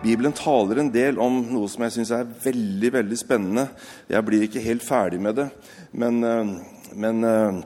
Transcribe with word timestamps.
Bibelen 0.00 0.32
taler 0.32 0.78
en 0.80 0.88
del 0.92 1.18
om 1.20 1.42
noe 1.50 1.68
som 1.68 1.82
jeg 1.84 1.98
syns 1.98 2.12
er 2.16 2.28
veldig 2.44 2.90
veldig 2.94 3.18
spennende. 3.20 3.66
Jeg 4.08 4.24
blir 4.24 4.46
ikke 4.46 4.62
helt 4.64 4.84
ferdig 4.84 5.20
med 5.20 5.36
det, 5.36 5.50
men, 5.92 6.22
eh, 6.24 6.52
men 6.96 7.26
eh, 7.28 7.60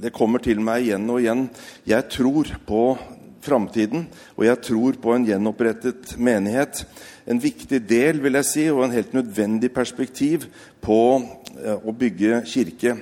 det 0.00 0.14
kommer 0.16 0.40
til 0.40 0.62
meg 0.64 0.86
igjen 0.86 1.04
og 1.12 1.20
igjen. 1.20 1.44
Jeg 1.84 2.08
tror 2.14 2.54
på 2.64 2.82
framtiden, 3.44 4.08
og 4.34 4.46
jeg 4.48 4.62
tror 4.64 4.96
på 5.02 5.12
en 5.12 5.28
gjenopprettet 5.28 6.16
menighet. 6.16 6.86
En 7.28 7.42
viktig 7.42 7.82
del 7.84 8.22
vil 8.24 8.40
jeg 8.40 8.48
si, 8.48 8.66
og 8.72 8.86
en 8.86 8.96
helt 8.96 9.12
nødvendig 9.12 9.74
perspektiv 9.76 10.48
på 10.80 11.00
eh, 11.60 11.76
å 11.76 11.92
bygge 11.92 12.46
kirke. 12.48 12.96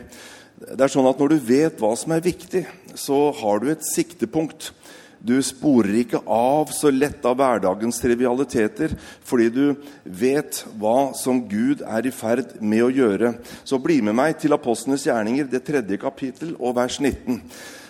Det 0.64 0.80
er 0.80 0.90
sånn 0.90 1.06
at 1.06 1.22
Når 1.22 1.36
du 1.36 1.38
vet 1.54 1.78
hva 1.78 1.94
som 1.98 2.12
er 2.16 2.24
viktig, 2.24 2.66
så 2.98 3.28
har 3.38 3.62
du 3.62 3.70
et 3.70 3.86
siktepunkt. 3.94 4.72
Du 5.24 5.38
sporer 5.40 6.02
ikke 6.02 6.20
av 6.28 6.68
så 6.76 6.90
lett 6.92 7.24
av 7.24 7.38
hverdagens 7.38 7.96
trivialiteter 8.02 8.92
fordi 9.24 9.46
du 9.54 9.62
vet 10.04 10.58
hva 10.76 11.14
som 11.16 11.40
Gud 11.48 11.80
er 11.80 12.04
i 12.04 12.12
ferd 12.12 12.58
med 12.60 12.84
å 12.84 12.90
gjøre. 12.92 13.30
Så 13.64 13.80
bli 13.80 14.02
med 14.04 14.18
meg 14.18 14.36
til 14.42 14.52
Apostlenes 14.52 15.06
gjerninger, 15.08 15.48
det 15.48 15.64
tredje 15.64 15.96
kapittel 16.02 16.52
og 16.58 16.76
vers 16.76 17.00
19. 17.00 17.40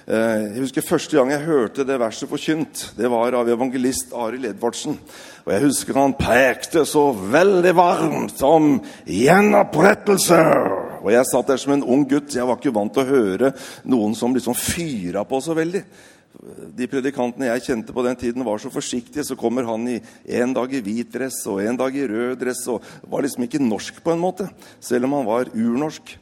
Eh, 0.05 0.45
jeg 0.53 0.63
husker 0.63 0.87
Første 0.87 1.19
gang 1.19 1.35
jeg 1.35 1.47
hørte 1.49 1.89
det 1.89 1.99
verset 1.99 2.31
forkynt, 2.31 2.87
det 2.95 3.11
var 3.11 3.35
av 3.35 3.51
evangelist 3.51 4.15
Arild 4.15 4.53
Edvardsen. 4.53 4.99
Og 5.43 5.53
jeg 5.57 5.67
husker 5.67 5.99
han 5.99 6.15
pekte 6.15 6.87
så 6.87 7.09
veldig 7.11 7.75
varmt 7.75 8.47
om 8.47 8.77
gjenopprettelse. 9.11 10.43
Og 11.03 11.11
jeg 11.13 11.29
satt 11.29 11.51
der 11.51 11.59
som 11.61 11.75
en 11.75 11.85
ung 11.85 12.07
gutt. 12.09 12.37
Jeg 12.39 12.47
var 12.47 12.57
ikke 12.57 12.79
vant 12.79 12.95
til 12.95 13.03
å 13.03 13.11
høre 13.11 13.57
noen 13.91 14.15
som 14.17 14.33
liksom 14.33 14.55
fyra 14.57 15.27
på 15.29 15.43
så 15.43 15.57
veldig 15.59 15.83
de 16.77 16.89
predikantene 16.91 17.49
jeg 17.49 17.65
kjente 17.69 17.95
på 17.95 18.05
den 18.05 18.19
tiden, 18.21 18.45
var 18.45 18.61
så 18.61 18.73
forsiktige. 18.73 19.25
Så 19.25 19.37
kommer 19.39 19.67
han 19.69 19.87
i 19.89 20.01
en 20.41 20.53
dag 20.57 20.73
i 20.75 20.83
hvit 20.85 21.13
dress 21.13 21.41
og 21.51 21.63
en 21.65 21.79
dag 21.81 21.97
i 21.97 22.09
rød 22.11 22.37
dress. 22.43 22.67
og 22.69 22.85
Var 23.09 23.25
liksom 23.25 23.47
ikke 23.47 23.63
norsk 23.63 24.03
på 24.05 24.13
en 24.13 24.23
måte, 24.23 24.51
selv 24.81 25.09
om 25.09 25.17
han 25.19 25.29
var 25.29 25.53
urnorsk. 25.55 26.19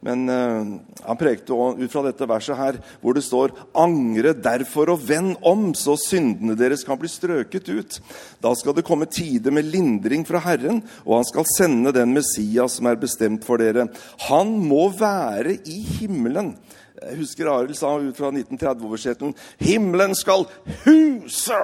Men 0.00 0.24
uh, 0.32 0.78
han 1.04 1.18
prekte 1.20 1.52
ut 1.52 1.92
fra 1.92 2.02
dette 2.06 2.24
verset 2.24 2.56
her, 2.56 2.78
hvor 3.02 3.12
det 3.12 3.22
står 3.26 3.52
Angre 3.76 4.32
derfor 4.32 4.94
og 4.94 5.02
vend 5.04 5.34
om, 5.44 5.74
så 5.76 5.92
syndene 6.00 6.56
deres 6.56 6.86
kan 6.88 6.96
bli 7.00 7.10
strøket 7.12 7.68
ut. 7.68 7.98
Da 8.40 8.54
skal 8.56 8.78
det 8.78 8.86
komme 8.88 9.10
tider 9.12 9.52
med 9.52 9.68
lindring 9.68 10.24
fra 10.24 10.40
Herren, 10.40 10.80
og 11.04 11.18
han 11.18 11.28
skal 11.28 11.50
sende 11.52 11.92
den 11.92 12.16
Messias 12.16 12.78
som 12.78 12.88
er 12.88 13.00
bestemt 13.00 13.44
for 13.44 13.60
dere. 13.60 13.90
Han 14.30 14.56
må 14.64 14.88
være 14.96 15.58
i 15.68 15.82
himmelen 16.00 16.54
jeg 17.00 17.16
husker 17.22 17.48
Arild 17.48 17.78
sa 17.78 17.94
ut 17.96 18.16
fra 18.16 18.30
1930-oversettelsen 18.34 19.34
'Himmelen 19.60 20.14
skal 20.18 20.46
huse'. 20.84 21.62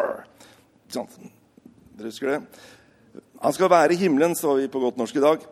Dere 0.94 2.08
husker 2.08 2.32
det? 2.32 2.40
Han 3.42 3.52
skal 3.52 3.70
være 3.70 3.92
i 3.92 4.00
himmelen, 4.00 4.34
står 4.36 4.62
vi 4.62 4.72
på 4.72 4.80
godt 4.80 4.96
norsk 4.96 5.16
i 5.16 5.24
dag, 5.24 5.42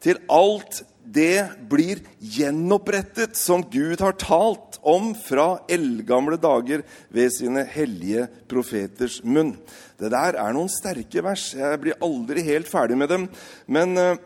til 0.00 0.20
alt 0.32 0.82
det 1.04 1.66
blir 1.70 2.02
gjenopprettet 2.20 3.36
som 3.36 3.64
Gud 3.72 4.00
har 4.04 4.14
talt 4.20 4.78
om 4.86 5.10
fra 5.16 5.62
eldgamle 5.72 6.38
dager 6.40 6.84
ved 7.10 7.32
sine 7.34 7.64
hellige 7.68 8.28
profeters 8.48 9.18
munn. 9.24 9.56
Det 9.98 10.12
der 10.12 10.38
er 10.38 10.54
noen 10.54 10.70
sterke 10.72 11.24
vers. 11.24 11.50
Jeg 11.56 11.80
blir 11.82 11.98
aldri 12.04 12.44
helt 12.46 12.70
ferdig 12.70 12.98
med 13.00 13.10
dem. 13.12 13.26
Men 13.66 13.96
uh, 13.98 14.16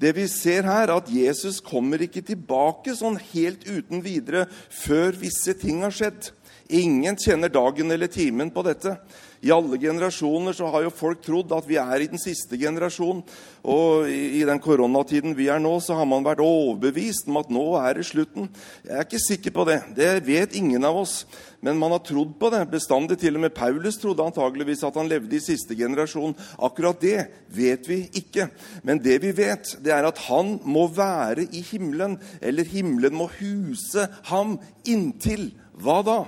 det 0.00 0.14
vi 0.16 0.26
ser 0.30 0.66
her, 0.66 0.88
er 0.88 0.94
at 0.96 1.10
Jesus 1.12 1.60
kommer 1.64 2.02
ikke 2.04 2.24
tilbake 2.26 2.94
sånn 2.96 3.18
helt 3.32 3.66
uten 3.68 4.02
videre 4.04 4.46
før 4.72 5.18
visse 5.20 5.54
ting 5.58 5.82
har 5.84 5.94
skjedd. 5.94 6.30
Ingen 6.72 7.18
kjenner 7.20 7.52
dagen 7.52 7.92
eller 7.92 8.10
timen 8.10 8.50
på 8.54 8.64
dette. 8.64 8.96
I 9.42 9.50
alle 9.50 9.78
generasjoner 9.78 10.54
så 10.54 10.68
har 10.70 10.84
jo 10.84 10.92
folk 10.94 11.22
trodd 11.24 11.50
at 11.54 11.66
vi 11.66 11.74
er 11.80 12.04
i 12.04 12.06
den 12.12 12.20
siste 12.22 12.54
generasjonen. 12.58 13.24
Og 13.66 14.06
i, 14.10 14.42
den 14.46 14.60
koronatiden 14.62 15.34
vi 15.38 15.48
er 15.50 15.58
nå, 15.62 15.72
så 15.82 15.96
har 15.98 16.06
man 16.06 16.22
vært 16.22 16.42
overbevist 16.44 17.26
om 17.30 17.40
at 17.40 17.50
nå 17.50 17.64
er 17.80 17.98
det 17.98 18.06
slutten. 18.06 18.46
Jeg 18.86 18.94
er 18.94 19.06
ikke 19.06 19.22
sikker 19.22 19.54
på 19.56 19.64
det. 19.66 19.78
Det 19.98 20.10
vet 20.26 20.54
ingen 20.58 20.86
av 20.86 21.00
oss. 21.00 21.24
Men 21.62 21.78
man 21.78 21.94
har 21.94 22.04
trodd 22.06 22.36
på 22.38 22.50
det 22.54 22.60
bestandig. 22.70 23.18
Til 23.22 23.38
og 23.38 23.42
med 23.44 23.54
Paulus 23.54 23.98
trodde 24.02 24.26
antageligvis 24.26 24.84
at 24.86 24.98
han 24.98 25.10
levde 25.10 25.34
i 25.38 25.42
siste 25.42 25.74
generasjon. 25.78 26.36
Akkurat 26.62 27.02
det 27.02 27.26
vet 27.54 27.88
vi 27.90 28.04
ikke. 28.22 28.46
Men 28.86 29.02
det 29.02 29.18
vi 29.26 29.32
vet, 29.42 29.74
det 29.82 29.94
er 29.94 30.06
at 30.06 30.22
han 30.28 30.60
må 30.62 30.86
være 30.94 31.48
i 31.50 31.64
himmelen, 31.66 32.14
eller 32.38 32.70
himmelen 32.70 33.18
må 33.18 33.26
huse 33.40 34.06
ham 34.30 34.54
inntil 34.86 35.50
hva 35.82 35.98
da? 36.06 36.20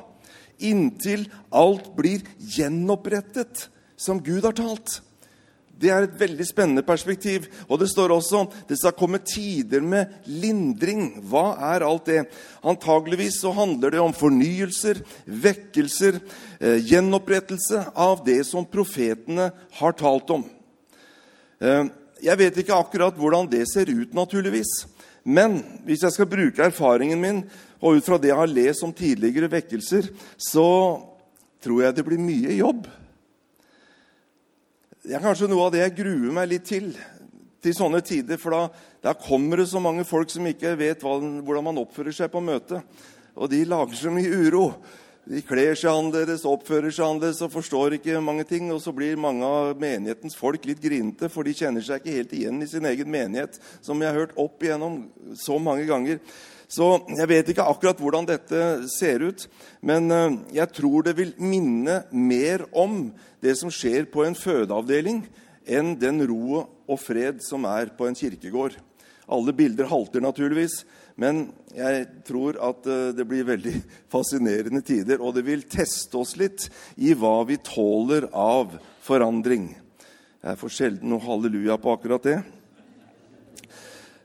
Inntil 0.58 1.26
alt 1.50 1.90
blir 1.96 2.22
gjenopprettet 2.38 3.68
som 3.96 4.20
Gud 4.22 4.44
har 4.44 4.56
talt. 4.58 5.00
Det 5.74 5.90
er 5.90 6.06
et 6.06 6.18
veldig 6.18 6.44
spennende 6.46 6.84
perspektiv. 6.86 7.48
Og 7.68 7.80
det 7.82 7.88
står 7.90 8.14
også 8.14 8.44
det 8.68 8.78
skal 8.78 8.94
komme 8.96 9.20
tider 9.26 9.82
med 9.82 10.12
lindring. 10.30 11.08
Hva 11.28 11.56
er 11.74 11.86
alt 11.86 12.06
det? 12.10 12.22
Antageligvis 12.62 13.40
så 13.42 13.52
handler 13.56 13.94
det 13.94 14.02
om 14.02 14.14
fornyelser, 14.14 15.02
vekkelser, 15.26 16.20
eh, 16.60 16.78
gjenopprettelse 16.78 17.84
av 17.94 18.24
det 18.24 18.44
som 18.46 18.66
profetene 18.66 19.50
har 19.80 19.98
talt 19.98 20.30
om. 20.30 20.46
Eh, 21.60 21.84
jeg 22.22 22.38
vet 22.38 22.56
ikke 22.56 22.78
akkurat 22.78 23.16
hvordan 23.18 23.50
det 23.50 23.66
ser 23.68 23.90
ut, 23.90 24.14
naturligvis. 24.14 24.86
Men 25.24 25.58
hvis 25.86 26.04
jeg 26.04 26.14
skal 26.14 26.28
bruke 26.28 26.66
erfaringen 26.66 27.20
min, 27.20 27.40
og 27.80 27.98
ut 27.98 28.06
fra 28.06 28.18
det 28.20 28.30
jeg 28.30 28.38
har 28.40 28.52
lest 28.52 28.84
om 28.84 28.92
tidligere 28.96 29.50
vekkelser, 29.52 30.10
så 30.36 30.68
tror 31.64 31.82
jeg 31.82 31.96
det 31.96 32.04
blir 32.06 32.20
mye 32.20 32.58
jobb. 32.58 32.86
Det 35.04 35.16
er 35.16 35.24
kanskje 35.24 35.48
noe 35.50 35.66
av 35.66 35.74
det 35.74 35.82
jeg 35.82 35.98
gruer 35.98 36.32
meg 36.32 36.48
litt 36.52 36.68
til 36.68 36.92
til 37.64 37.76
sånne 37.76 38.02
tider. 38.04 38.40
For 38.40 38.54
da, 38.54 38.84
da 39.04 39.14
kommer 39.18 39.60
det 39.60 39.70
så 39.72 39.82
mange 39.82 40.04
folk 40.08 40.32
som 40.32 40.46
ikke 40.48 40.74
vet 40.80 41.04
hva, 41.04 41.16
hvordan 41.16 41.68
man 41.70 41.80
oppfører 41.84 42.14
seg 42.14 42.32
på 42.32 42.42
møtet. 42.44 42.84
Og 43.34 43.50
de 43.50 43.64
lager 43.66 43.98
så 43.98 44.12
mye 44.14 44.44
uro. 44.44 44.68
De 45.24 45.40
kler 45.40 45.72
seg 45.72 45.88
annerledes, 45.88 46.42
oppfører 46.44 46.92
seg 46.92 47.06
annerledes 47.06 47.40
og 47.46 47.52
forstår 47.54 47.96
ikke 47.96 48.20
mange 48.20 48.44
ting. 48.48 48.68
Og 48.74 48.82
så 48.84 48.92
blir 48.92 49.20
mange 49.20 49.46
av 49.48 49.78
menighetens 49.80 50.36
folk 50.36 50.66
litt 50.68 50.82
grinete, 50.82 51.30
for 51.32 51.48
de 51.48 51.54
kjenner 51.56 51.84
seg 51.84 52.02
ikke 52.02 52.16
helt 52.18 52.34
igjen 52.36 52.60
i 52.60 52.68
sin 52.68 52.84
egen 52.90 53.08
menighet, 53.08 53.56
som 53.80 54.02
jeg 54.02 54.12
har 54.12 54.20
hørt 54.20 54.36
opp 54.40 54.64
igjennom 54.64 55.06
så 55.40 55.56
mange 55.62 55.86
ganger. 55.88 56.20
Så 56.68 56.90
jeg 57.16 57.28
vet 57.30 57.50
ikke 57.52 57.64
akkurat 57.70 58.00
hvordan 58.00 58.28
dette 58.28 58.60
ser 58.92 59.24
ut, 59.24 59.46
men 59.84 60.12
eh, 60.12 60.38
jeg 60.58 60.72
tror 60.76 61.04
det 61.06 61.16
vil 61.16 61.34
minne 61.40 62.02
mer 62.10 62.64
om 62.72 63.06
det 63.44 63.56
som 63.60 63.72
skjer 63.72 64.08
på 64.12 64.24
en 64.26 64.36
fødeavdeling, 64.36 65.22
enn 65.64 65.94
den 65.96 66.20
ro 66.28 66.64
og 66.64 66.98
fred 67.00 67.40
som 67.44 67.64
er 67.68 67.92
på 67.96 68.08
en 68.08 68.16
kirkegård. 68.18 68.76
Alle 69.32 69.54
bilder 69.56 69.88
halter 69.88 70.20
naturligvis, 70.20 70.82
men 71.20 71.44
jeg 71.74 72.06
tror 72.26 72.58
at 72.62 72.86
eh, 72.90 73.12
det 73.14 73.26
blir 73.28 73.46
veldig 73.46 73.74
fascinerende 74.14 74.82
tider. 74.82 75.22
Og 75.22 75.36
det 75.36 75.44
vil 75.46 75.62
teste 75.70 76.18
oss 76.18 76.34
litt 76.40 76.66
i 76.96 77.14
hva 77.18 77.36
vi 77.46 77.60
tåler 77.62 78.28
av 78.30 78.74
forandring. 79.04 79.70
Jeg 80.44 80.60
får 80.60 80.74
sjelden 80.74 81.12
noe 81.12 81.24
halleluja 81.24 81.78
på 81.80 81.94
akkurat 81.94 82.26
det. 82.26 82.38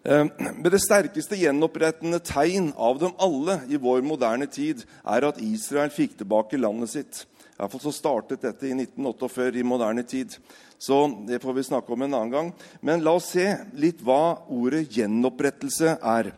Eh, 0.04 0.26
men 0.40 0.70
det 0.72 0.82
sterkeste 0.82 1.38
gjenopprettende 1.38 2.22
tegn 2.26 2.72
av 2.76 3.02
dem 3.02 3.14
alle 3.22 3.60
i 3.70 3.78
vår 3.78 4.02
moderne 4.06 4.50
tid 4.50 4.82
er 5.04 5.28
at 5.28 5.42
Israel 5.46 5.94
fikk 5.94 6.18
tilbake 6.20 6.58
landet 6.58 6.96
sitt. 6.96 7.22
Iallfall 7.60 7.84
så 7.84 7.94
startet 7.94 8.42
dette 8.46 8.66
i 8.66 8.74
1948 8.74 9.60
i 9.60 9.68
moderne 9.68 10.06
tid. 10.08 10.34
Så 10.80 11.02
det 11.28 11.42
får 11.44 11.54
vi 11.54 11.64
snakke 11.68 11.92
om 11.92 12.02
en 12.02 12.14
annen 12.14 12.32
gang. 12.32 12.52
Men 12.82 13.04
la 13.04 13.18
oss 13.20 13.34
se 13.34 13.46
litt 13.76 14.00
hva 14.02 14.40
ordet 14.48 14.86
gjenopprettelse 14.96 15.98
er. 16.00 16.32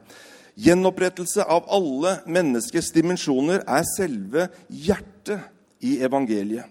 Gjenopprettelse 0.61 1.41
av 1.49 1.65
alle 1.73 2.19
menneskets 2.29 2.91
dimensjoner 2.93 3.63
er 3.65 3.85
selve 3.95 4.45
hjertet 4.69 5.47
i 5.81 5.95
evangeliet. 6.05 6.67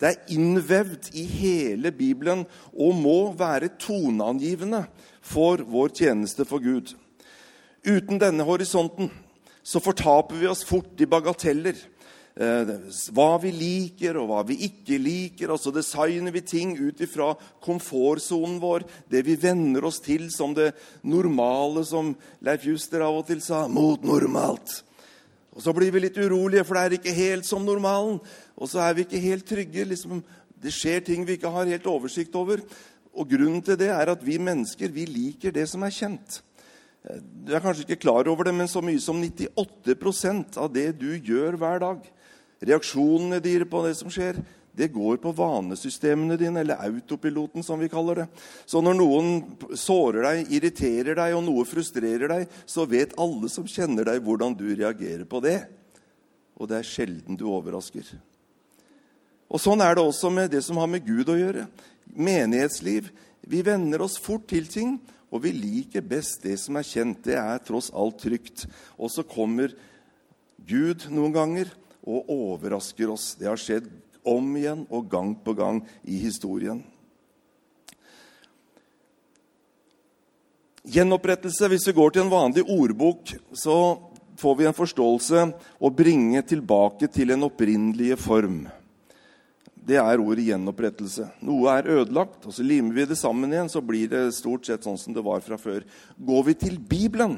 Det 0.00 0.10
er 0.10 0.32
innvevd 0.34 1.10
i 1.16 1.24
hele 1.28 1.92
Bibelen 1.94 2.44
og 2.72 2.96
må 2.98 3.18
være 3.36 3.74
toneangivende 3.80 4.84
for 5.24 5.60
vår 5.60 5.92
tjeneste 6.00 6.46
for 6.48 6.62
Gud. 6.64 6.94
Uten 7.84 8.20
denne 8.20 8.46
horisonten 8.48 9.12
så 9.64 9.80
fortaper 9.80 10.40
vi 10.40 10.48
oss 10.48 10.64
fort 10.64 11.00
i 11.00 11.08
bagateller. 11.08 11.76
Eh, 12.36 12.72
hva 13.14 13.28
vi 13.42 13.52
liker, 13.54 14.18
og 14.20 14.30
hva 14.30 14.40
vi 14.48 14.58
ikke 14.68 14.98
liker. 15.00 15.52
Og 15.54 15.60
så 15.62 15.72
designer 15.74 16.34
vi 16.34 16.44
ting 16.46 16.76
ut 16.78 17.02
ifra 17.04 17.32
komfortsonen 17.64 18.60
vår, 18.62 18.86
det 19.10 19.24
vi 19.26 19.36
venner 19.40 19.86
oss 19.88 20.00
til 20.04 20.30
som 20.34 20.54
det 20.56 20.72
normale, 21.02 21.84
som 21.86 22.14
Leif 22.44 22.66
Juster 22.68 23.04
av 23.06 23.20
og 23.22 23.28
til 23.30 23.42
sa. 23.44 23.66
Mot 23.68 24.02
normalt. 24.06 24.80
Og 25.54 25.62
så 25.62 25.74
blir 25.74 25.92
vi 25.94 26.02
litt 26.02 26.18
urolige, 26.18 26.64
for 26.66 26.74
det 26.74 26.84
er 26.84 26.96
ikke 26.98 27.14
helt 27.14 27.46
som 27.46 27.62
normalen. 27.66 28.18
Og 28.58 28.70
så 28.70 28.82
er 28.82 28.96
vi 28.96 29.04
ikke 29.06 29.22
helt 29.22 29.46
trygge. 29.46 29.86
Liksom, 29.92 30.24
det 30.64 30.72
skjer 30.74 31.04
ting 31.06 31.26
vi 31.26 31.38
ikke 31.38 31.52
har 31.54 31.70
helt 31.70 31.86
oversikt 31.90 32.34
over. 32.38 32.64
Og 33.14 33.30
grunnen 33.30 33.62
til 33.62 33.78
det 33.78 33.92
er 33.94 34.10
at 34.10 34.24
vi 34.26 34.40
mennesker 34.42 34.90
vi 34.90 35.06
liker 35.06 35.54
det 35.54 35.68
som 35.70 35.86
er 35.86 35.94
kjent. 35.94 36.40
Du 37.04 37.52
er 37.52 37.60
kanskje 37.60 37.84
ikke 37.84 38.00
klar 38.06 38.26
over 38.32 38.48
det, 38.48 38.54
men 38.56 38.70
så 38.70 38.80
mye 38.82 39.00
som 39.02 39.20
98% 39.20 40.56
av 40.58 40.70
det 40.72 40.88
du 40.96 41.12
gjør 41.12 41.58
hver 41.60 41.82
dag, 41.82 42.06
reaksjonene 42.68 43.40
dine 43.44 43.68
på 43.68 43.82
det 43.86 43.94
som 43.98 44.12
skjer, 44.12 44.40
det 44.74 44.90
går 44.90 45.20
på 45.22 45.30
vanesystemene 45.38 46.34
dine, 46.38 46.64
eller 46.64 46.80
autopiloten, 46.82 47.62
som 47.62 47.78
vi 47.78 47.88
kaller 47.88 48.24
det. 48.24 48.26
Så 48.66 48.82
når 48.82 48.96
noen 48.98 49.28
sårer 49.78 50.26
deg, 50.26 50.50
irriterer 50.56 51.14
deg, 51.20 51.34
og 51.36 51.44
noe 51.46 51.62
frustrerer 51.68 52.32
deg, 52.32 52.56
så 52.66 52.82
vet 52.90 53.14
alle 53.22 53.50
som 53.52 53.68
kjenner 53.70 54.10
deg, 54.10 54.22
hvordan 54.26 54.56
du 54.58 54.66
reagerer 54.72 55.22
på 55.30 55.38
det. 55.44 55.60
Og 56.58 56.70
det 56.70 56.80
er 56.80 56.88
sjelden 56.88 57.38
du 57.38 57.46
overrasker. 57.52 58.08
Og 59.46 59.62
Sånn 59.62 59.84
er 59.84 59.94
det 59.94 60.02
også 60.02 60.32
med 60.34 60.50
det 60.50 60.64
som 60.66 60.80
har 60.82 60.90
med 60.90 61.06
Gud 61.06 61.30
å 61.30 61.38
gjøre. 61.38 61.68
Menighetsliv. 62.10 63.12
Vi 63.46 63.62
venner 63.62 64.02
oss 64.02 64.18
fort 64.18 64.48
til 64.50 64.66
ting, 64.66 64.96
og 65.30 65.44
vi 65.46 65.54
liker 65.54 66.02
best 66.02 66.42
det 66.42 66.56
som 66.62 66.74
er 66.80 66.86
kjent. 66.88 67.22
Det 67.22 67.38
er 67.38 67.62
tross 67.62 67.92
alt 67.94 68.18
trygt. 68.26 68.66
Og 68.98 69.12
så 69.14 69.22
kommer 69.22 69.70
Gud 70.66 71.06
noen 71.14 71.34
ganger 71.34 71.70
og 72.04 72.30
overrasker 72.30 73.10
oss. 73.12 73.32
Det 73.38 73.48
har 73.48 73.60
skjedd 73.60 73.88
om 74.24 74.52
igjen 74.56 74.84
og 74.88 75.08
gang 75.10 75.34
på 75.44 75.54
gang 75.56 75.82
i 76.04 76.20
historien. 76.22 76.82
Gjenopprettelse, 80.84 81.68
hvis 81.72 81.88
vi 81.88 81.96
går 81.96 82.12
til 82.12 82.26
en 82.26 82.32
vanlig 82.32 82.64
ordbok, 82.68 83.32
så 83.56 83.76
får 84.36 84.56
vi 84.58 84.66
en 84.68 84.76
forståelse 84.76 85.44
å 85.80 85.90
bringe 85.92 86.42
tilbake 86.44 87.08
til 87.08 87.32
en 87.32 87.46
opprinnelige 87.48 88.18
form 88.20 88.64
det 89.84 89.98
er 90.00 90.20
ordet 90.22 90.46
gjenopprettelse. 90.48 91.26
Noe 91.44 91.72
er 91.76 91.90
ødelagt, 91.98 92.46
og 92.48 92.54
så 92.56 92.64
limer 92.64 92.96
vi 92.96 93.06
det 93.08 93.18
sammen 93.20 93.52
igjen, 93.52 93.68
så 93.68 93.82
blir 93.84 94.08
det 94.10 94.22
stort 94.36 94.64
sett 94.66 94.86
sånn 94.86 94.98
som 95.00 95.16
det 95.16 95.24
var 95.24 95.44
fra 95.44 95.58
før. 95.60 95.84
Går 96.16 96.46
vi 96.48 96.54
til 96.64 96.78
Bibelen 96.80 97.36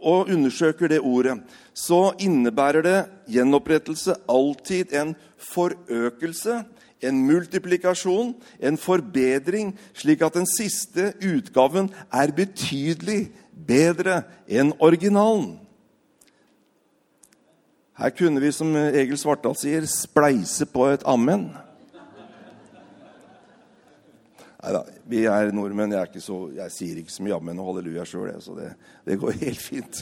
og 0.00 0.28
undersøker 0.30 0.88
det 0.88 1.00
ordet, 1.00 1.38
så 1.74 2.12
innebærer 2.20 2.82
det 2.82 2.98
gjenopprettelse 3.30 4.14
alltid 4.28 4.94
en 4.94 5.14
forøkelse, 5.38 6.62
en 7.02 7.22
multiplikasjon, 7.26 8.34
en 8.60 8.78
forbedring, 8.78 9.72
slik 9.94 10.22
at 10.22 10.34
den 10.34 10.46
siste 10.50 11.12
utgaven 11.22 11.92
er 12.12 12.34
betydelig 12.34 13.28
bedre 13.68 14.22
enn 14.48 14.72
originalen. 14.78 15.58
Her 17.98 18.14
kunne 18.14 18.40
vi, 18.42 18.52
som 18.54 18.76
Egil 18.78 19.18
Svartdal 19.18 19.56
sier, 19.58 19.86
spleise 19.90 20.66
på 20.70 20.86
et 20.92 21.02
amen. 21.06 21.48
Nei 24.68 24.74
da, 24.74 24.82
vi 25.08 25.22
er 25.24 25.48
nordmenn. 25.56 25.94
Jeg, 25.96 26.20
så, 26.20 26.34
jeg, 26.52 26.72
sier 26.74 26.98
ikke 27.00 27.12
så 27.14 27.22
mye 27.24 27.32
jammen 27.32 27.60
og 27.62 27.70
halleluja 27.70 28.02
sjøl, 28.04 28.34
så 28.44 28.52
det, 28.52 28.66
det, 29.06 29.14
går 29.16 29.38
helt 29.46 29.62
fint. 29.64 30.00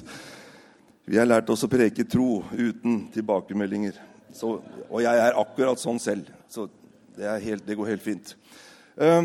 Vi 1.06 1.20
har 1.20 1.28
lært 1.28 1.52
oss 1.54 1.62
å 1.62 1.70
preke 1.70 2.02
tro 2.10 2.40
uten 2.50 3.04
tilbakemeldinger. 3.14 4.00
Så, 4.34 4.56
og 4.88 5.04
jeg 5.04 5.20
er 5.22 5.38
akkurat 5.38 5.78
sånn 5.78 6.00
selv, 6.02 6.32
så 6.50 6.66
det, 7.14 7.36
helt, 7.44 7.62
det 7.62 7.76
går 7.78 7.92
helt 7.92 8.02
fint. 8.02 8.32
Uh, 8.98 9.22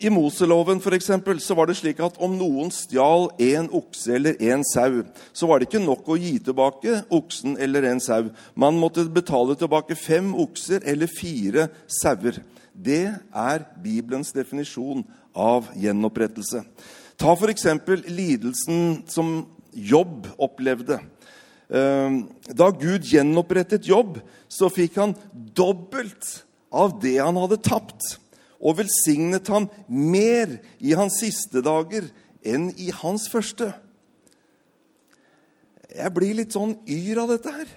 i 0.00 0.08
Moseloven 0.10 0.80
for 0.80 0.96
eksempel, 0.96 1.36
så 1.44 1.52
var 1.58 1.68
det 1.68 1.76
slik 1.82 2.00
at 2.00 2.16
om 2.16 2.32
noen 2.40 2.72
stjal 2.72 3.28
en 3.44 3.68
okse 3.76 4.16
eller 4.16 4.40
en 4.48 4.64
sau, 4.72 5.02
så 5.36 5.50
var 5.50 5.60
det 5.60 5.68
ikke 5.68 5.84
nok 5.84 6.08
å 6.08 6.16
gi 6.16 6.32
tilbake 6.48 7.02
oksen 7.12 7.60
eller 7.60 7.90
en 7.92 8.00
sau. 8.00 8.32
Man 8.56 8.80
måtte 8.80 9.04
betale 9.04 9.60
tilbake 9.60 10.00
fem 10.00 10.32
okser 10.32 10.80
eller 10.88 11.12
fire 11.12 11.68
sauer. 12.00 12.40
Det 12.72 13.12
er 13.12 13.64
Bibelens 13.82 14.32
definisjon 14.32 15.04
av 15.36 15.68
gjenopprettelse. 15.76 16.62
Ta 17.20 17.34
f.eks. 17.36 17.66
lidelsen 18.08 19.02
som 19.08 19.42
Jobb 19.72 20.26
opplevde. 20.36 20.98
Ehm, 21.72 22.26
da 22.52 22.68
Gud 22.76 23.06
gjenopprettet 23.08 23.86
Jobb, 23.88 24.18
så 24.48 24.68
fikk 24.68 24.98
han 25.00 25.14
dobbelt 25.32 26.42
av 26.72 26.98
det 27.00 27.16
han 27.16 27.38
hadde 27.40 27.60
tapt 27.64 28.18
og 28.62 28.76
velsignet 28.78 29.48
ham 29.50 29.68
mer 29.88 30.58
i 30.78 30.92
hans 30.96 31.18
siste 31.22 31.62
dager 31.64 32.06
enn 32.44 32.68
i 32.76 32.90
hans 32.94 33.24
første. 33.32 33.72
Jeg 35.92 36.12
blir 36.14 36.36
litt 36.36 36.54
sånn 36.54 36.76
yr 36.88 37.24
av 37.24 37.32
dette 37.34 37.52
her. 37.52 37.72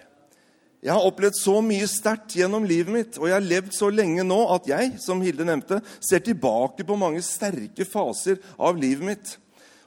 Jeg 0.83 0.93
har 0.93 1.05
opplevd 1.07 1.37
så 1.39 1.59
mye 1.65 1.87
sterkt 1.89 2.35
gjennom 2.37 2.65
livet 2.67 2.93
mitt, 2.93 3.15
og 3.17 3.29
jeg 3.29 3.37
har 3.37 3.45
levd 3.45 3.71
så 3.73 3.89
lenge 3.93 4.25
nå 4.27 4.37
at 4.53 4.67
jeg, 4.69 4.91
som 5.01 5.23
Hilde 5.23 5.47
nevnte, 5.47 5.79
ser 6.03 6.21
tilbake 6.25 6.85
på 6.85 6.97
mange 6.99 7.23
sterke 7.25 7.87
faser 7.89 8.41
av 8.57 8.77
livet 8.77 9.07
mitt. 9.07 9.37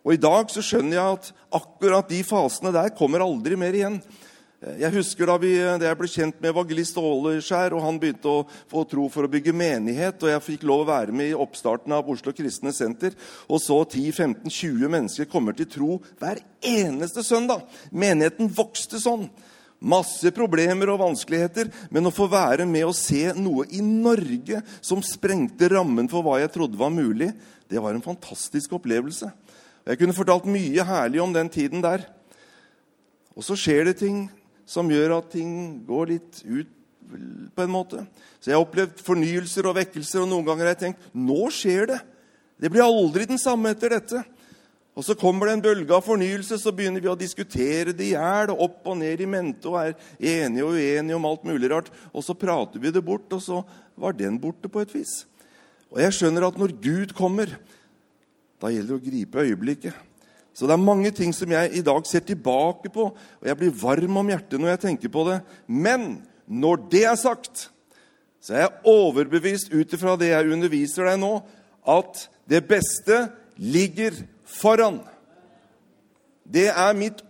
Og 0.07 0.15
i 0.17 0.23
dag 0.23 0.49
så 0.51 0.63
skjønner 0.65 0.97
jeg 0.97 1.19
at 1.19 1.29
akkurat 1.59 2.09
de 2.11 2.23
fasene 2.27 2.73
der 2.75 2.95
kommer 2.97 3.23
aldri 3.23 3.59
mer 3.61 3.77
igjen. 3.77 4.01
Jeg 4.59 4.91
husker 4.91 5.29
da, 5.31 5.37
vi, 5.39 5.53
da 5.55 5.87
jeg 5.87 5.97
ble 6.01 6.09
kjent 6.11 6.41
med 6.43 6.51
evangelist 6.51 6.97
Åleskjær, 6.99 7.77
og 7.77 7.85
han 7.85 7.99
begynte 8.03 8.33
å 8.33 8.47
få 8.71 8.83
tro 8.91 9.05
for 9.13 9.23
å 9.23 9.31
bygge 9.31 9.55
menighet, 9.55 10.19
og 10.19 10.33
jeg 10.33 10.45
fikk 10.49 10.65
lov 10.67 10.83
å 10.83 10.89
være 10.89 11.15
med 11.15 11.31
i 11.31 11.37
oppstarten 11.39 11.95
av 11.95 12.11
Oslo 12.11 12.35
Kristne 12.35 12.73
Senter, 12.75 13.15
og 13.47 13.63
så 13.63 13.77
10-15-20 13.85 14.91
mennesker 14.91 15.31
kommer 15.31 15.55
til 15.55 15.71
tro 15.71 16.01
hver 16.19 16.43
eneste 16.59 17.23
søndag. 17.23 17.63
Menigheten 17.95 18.51
vokste 18.51 18.99
sånn. 18.99 19.29
Masse 19.79 20.33
problemer 20.35 20.91
og 20.91 20.99
vanskeligheter, 21.05 21.69
men 21.95 22.09
å 22.09 22.15
få 22.15 22.27
være 22.31 22.67
med 22.67 22.89
og 22.89 22.97
se 22.99 23.29
noe 23.39 23.69
i 23.71 23.83
Norge 23.85 24.63
som 24.83 25.05
sprengte 25.07 25.69
rammen 25.71 26.11
for 26.11 26.27
hva 26.27 26.41
jeg 26.43 26.51
trodde 26.57 26.81
var 26.81 26.91
mulig, 26.91 27.31
det 27.71 27.79
var 27.83 27.95
en 27.95 28.03
fantastisk 28.03 28.75
opplevelse. 28.79 29.31
Jeg 29.89 30.01
kunne 30.01 30.17
fortalt 30.17 30.49
mye 30.51 30.85
herlig 30.85 31.21
om 31.23 31.33
den 31.33 31.51
tiden 31.53 31.85
der. 31.85 32.03
Og 33.39 33.47
så 33.47 33.55
skjer 33.57 33.87
det 33.89 34.01
ting 34.01 34.25
som 34.69 34.91
gjør 34.91 35.21
at 35.21 35.31
ting 35.33 35.53
går 35.87 36.11
litt 36.11 36.43
ut 36.43 36.75
på 37.55 37.65
en 37.65 37.73
måte. 37.73 38.03
Så 38.41 38.51
jeg 38.51 38.59
har 38.59 38.65
opplevd 38.67 38.99
fornyelser 39.05 39.69
og 39.69 39.79
vekkelser, 39.79 40.25
og 40.25 40.29
noen 40.33 40.45
ganger 40.49 40.67
har 40.67 40.75
jeg 40.75 40.83
tenkt 40.83 41.07
nå 41.17 41.47
skjer 41.55 41.89
det. 41.93 42.01
Det 42.59 42.71
blir 42.73 42.85
aldri 42.85 43.29
den 43.31 43.41
samme 43.41 43.73
etter 43.73 43.95
dette. 43.95 44.25
Og 44.99 45.05
Så 45.07 45.15
kommer 45.15 45.47
det 45.47 45.53
en 45.55 45.63
bølge 45.63 45.95
av 45.95 46.03
fornyelse, 46.03 46.57
så 46.59 46.73
begynner 46.75 46.99
vi 46.99 47.07
å 47.07 47.15
diskutere 47.15 47.93
det 47.95 48.09
i 48.09 48.15
hjel. 48.17 48.51
Opp 48.51 48.83
og 48.91 48.97
ned 48.99 49.21
i 49.23 49.29
mente 49.31 49.71
og 49.71 49.77
er 49.79 49.93
enige 50.19 50.65
og 50.67 50.75
uenige 50.75 51.15
om 51.15 51.27
alt 51.29 51.45
mulig 51.47 51.69
rart. 51.71 51.91
Og 52.11 52.25
så 52.27 52.35
prater 52.35 52.83
vi 52.83 52.91
det 52.91 53.05
bort, 53.07 53.31
og 53.31 53.39
så 53.45 53.61
var 53.95 54.17
den 54.19 54.41
borte 54.43 54.67
på 54.67 54.83
et 54.83 54.95
vis. 54.97 55.21
Og 55.95 56.01
jeg 56.03 56.17
skjønner 56.17 56.49
at 56.49 56.59
når 56.59 56.75
Gud 56.83 57.15
kommer, 57.15 57.53
da 58.59 58.73
gjelder 58.75 58.91
det 58.91 58.99
å 58.99 59.05
gripe 59.05 59.45
øyeblikket. 59.47 60.01
Så 60.51 60.67
det 60.67 60.75
er 60.75 60.83
mange 60.83 61.13
ting 61.15 61.31
som 61.31 61.53
jeg 61.55 61.79
i 61.79 61.85
dag 61.87 62.03
ser 62.11 62.25
tilbake 62.27 62.91
på, 62.91 63.05
og 63.15 63.47
jeg 63.47 63.59
blir 63.61 63.77
varm 63.79 64.19
om 64.19 64.33
hjertet 64.33 64.59
når 64.59 64.73
jeg 64.73 64.81
tenker 64.89 65.13
på 65.15 65.23
det. 65.29 65.37
Men 65.71 66.25
når 66.51 66.83
det 66.91 67.05
er 67.07 67.21
sagt, 67.21 67.69
så 68.43 68.57
er 68.57 68.65
jeg 68.65 68.83
overbevist 68.91 69.71
ut 69.71 69.95
ifra 69.95 70.17
det 70.19 70.33
jeg 70.33 70.51
underviser 70.57 71.07
deg 71.07 71.23
nå, 71.23 71.31
at 71.87 72.25
det 72.51 72.65
beste 72.67 73.29
ligger 73.63 74.19
foran. 74.49 75.03
Det 76.49 76.71
er 76.73 76.97
mitt, 76.97 77.23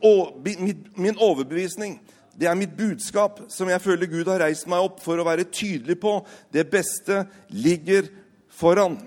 min 0.97 1.19
overbevisning. 1.19 1.99
Det 2.39 2.47
er 2.47 2.55
mitt 2.55 2.77
budskap 2.79 3.41
som 3.51 3.71
jeg 3.71 3.83
føler 3.83 4.11
Gud 4.11 4.29
har 4.31 4.45
reist 4.45 4.69
meg 4.71 4.85
opp 4.87 5.01
for 5.03 5.19
å 5.19 5.27
være 5.27 5.49
tydelig 5.51 5.99
på. 5.99 6.21
Det 6.55 6.69
beste 6.71 7.25
ligger 7.51 8.07
foran. 8.55 9.01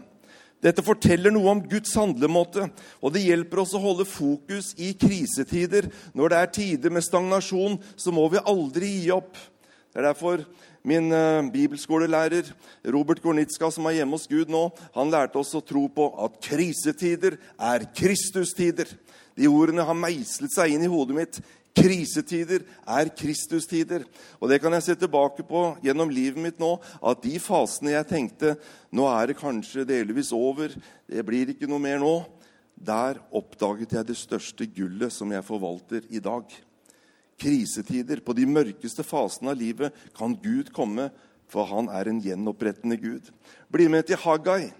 Dette 0.61 0.83
forteller 0.85 1.33
noe 1.33 1.55
om 1.55 1.61
Guds 1.65 1.95
handlemåte, 1.97 2.67
og 3.01 3.15
det 3.15 3.23
hjelper 3.23 3.63
oss 3.63 3.71
å 3.73 3.81
holde 3.81 4.05
fokus 4.05 4.75
i 4.77 4.91
krisetider. 4.99 5.87
Når 6.13 6.33
det 6.33 6.41
er 6.41 6.51
tider 6.57 6.93
med 6.93 7.05
stagnasjon, 7.05 7.79
så 7.97 8.13
må 8.13 8.27
vi 8.29 8.43
aldri 8.45 8.91
gi 8.99 9.09
opp. 9.15 9.39
Det 9.91 10.03
er 10.03 10.11
derfor 10.11 10.43
min 10.87 11.11
uh, 11.13 11.45
bibelskolelærer 11.53 12.49
Robert 12.93 13.21
Gornitska, 13.21 13.69
som 13.71 13.85
er 13.89 13.99
hjemme 13.99 14.17
hos 14.17 14.27
Gud 14.29 14.51
nå, 14.51 14.67
han 14.95 15.13
lærte 15.13 15.39
oss 15.41 15.53
å 15.57 15.63
tro 15.65 15.85
på 15.93 16.07
at 16.25 16.39
krisetider 16.43 17.37
er 17.57 17.85
Kristustider. 17.95 18.89
De 19.37 19.49
ordene 19.49 19.85
har 19.87 19.97
meislet 19.97 20.53
seg 20.53 20.75
inn 20.75 20.85
i 20.85 20.91
hodet 20.91 21.17
mitt. 21.17 21.41
Krisetider 21.77 22.65
er 22.83 23.11
Kristustider. 23.15 24.03
Og 24.41 24.51
det 24.51 24.59
kan 24.63 24.73
jeg 24.75 24.85
se 24.89 24.95
tilbake 24.99 25.45
på 25.47 25.63
gjennom 25.85 26.11
livet 26.11 26.41
mitt 26.43 26.59
nå. 26.59 26.75
At 26.99 27.23
de 27.23 27.37
fasene 27.39 27.95
jeg 27.95 28.09
tenkte 28.09 28.55
nå 28.91 29.07
er 29.07 29.31
det 29.31 29.39
kanskje 29.39 29.87
delvis 29.87 30.33
over, 30.35 30.73
det 31.07 31.23
blir 31.27 31.53
ikke 31.53 31.69
noe 31.69 31.81
mer 31.81 32.01
nå, 32.01 32.15
der 32.75 33.21
oppdaget 33.37 33.93
jeg 33.95 34.09
det 34.09 34.17
største 34.19 34.67
gullet 34.73 35.13
som 35.13 35.31
jeg 35.31 35.45
forvalter 35.47 36.07
i 36.09 36.19
dag. 36.23 36.43
Krisetider, 37.41 38.21
på 38.21 38.35
de 38.37 38.45
mørkeste 38.45 39.05
fasene 39.07 39.53
av 39.53 39.59
livet, 39.59 39.95
kan 40.17 40.35
Gud 40.43 40.69
komme, 40.75 41.09
for 41.51 41.67
han 41.67 41.89
er 41.91 42.07
en 42.07 42.21
gjenopprettende 42.23 42.97
Gud. 43.01 43.31
Bli 43.73 43.89
med 43.91 44.07
til 44.07 44.21
Haggai, 44.21 44.71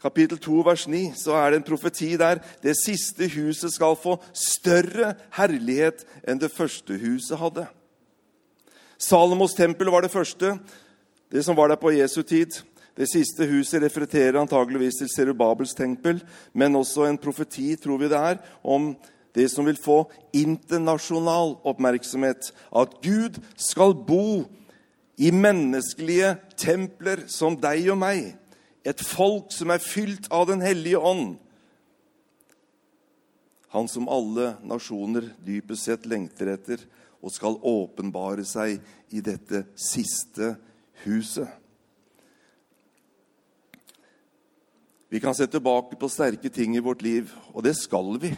kapittel 0.00 0.38
2, 0.40 0.62
vers 0.64 0.86
9, 0.88 1.02
så 1.18 1.36
er 1.36 1.50
det 1.50 1.60
en 1.60 1.66
profeti 1.68 2.14
der. 2.20 2.40
Det 2.62 2.76
siste 2.78 3.28
huset 3.34 3.74
skal 3.74 3.98
få 4.00 4.16
større 4.32 5.14
herlighet 5.36 6.06
enn 6.24 6.40
det 6.40 6.52
første 6.54 6.96
huset 7.02 7.40
hadde. 7.40 7.66
Salomos 9.00 9.56
tempel 9.56 9.90
var 9.92 10.04
det 10.04 10.12
første, 10.12 10.56
det 11.32 11.44
som 11.44 11.56
var 11.56 11.70
der 11.72 11.80
på 11.80 11.92
Jesu 11.94 12.22
tid. 12.22 12.62
Det 12.96 13.06
siste 13.08 13.46
huset 13.48 13.80
refererer 13.80 14.40
antageligvis 14.40 14.98
til 15.00 15.08
Serubabels 15.08 15.72
tempel, 15.78 16.18
men 16.52 16.76
også 16.76 17.06
en 17.06 17.20
profeti, 17.20 17.72
tror 17.80 18.00
vi 18.00 18.10
det 18.10 18.18
er, 18.18 18.40
om 18.60 18.90
det 19.34 19.48
som 19.52 19.66
vil 19.68 19.78
få 19.78 20.04
internasjonal 20.36 21.56
oppmerksomhet. 21.66 22.50
At 22.74 22.96
Gud 23.02 23.38
skal 23.56 23.94
bo 23.94 24.46
i 25.20 25.30
menneskelige 25.30 26.34
templer 26.58 27.26
som 27.30 27.58
deg 27.60 27.90
og 27.92 28.00
meg. 28.00 28.32
Et 28.86 29.04
folk 29.04 29.52
som 29.52 29.70
er 29.70 29.84
fylt 29.84 30.30
av 30.32 30.48
Den 30.48 30.64
hellige 30.64 30.98
ånd. 30.98 31.36
Han 33.70 33.86
som 33.86 34.08
alle 34.10 34.56
nasjoner 34.66 35.28
dypest 35.46 35.86
sett 35.86 36.06
lengter 36.10 36.48
etter, 36.56 36.80
og 37.20 37.30
skal 37.30 37.60
åpenbare 37.62 38.42
seg 38.48 38.80
i 39.14 39.20
dette 39.22 39.66
siste 39.78 40.54
huset. 41.04 41.46
Vi 45.10 45.20
kan 45.20 45.34
se 45.34 45.46
tilbake 45.50 45.98
på 46.00 46.08
sterke 46.08 46.48
ting 46.48 46.76
i 46.78 46.82
vårt 46.82 47.02
liv, 47.02 47.30
og 47.52 47.62
det 47.66 47.76
skal 47.76 48.16
vi. 48.22 48.32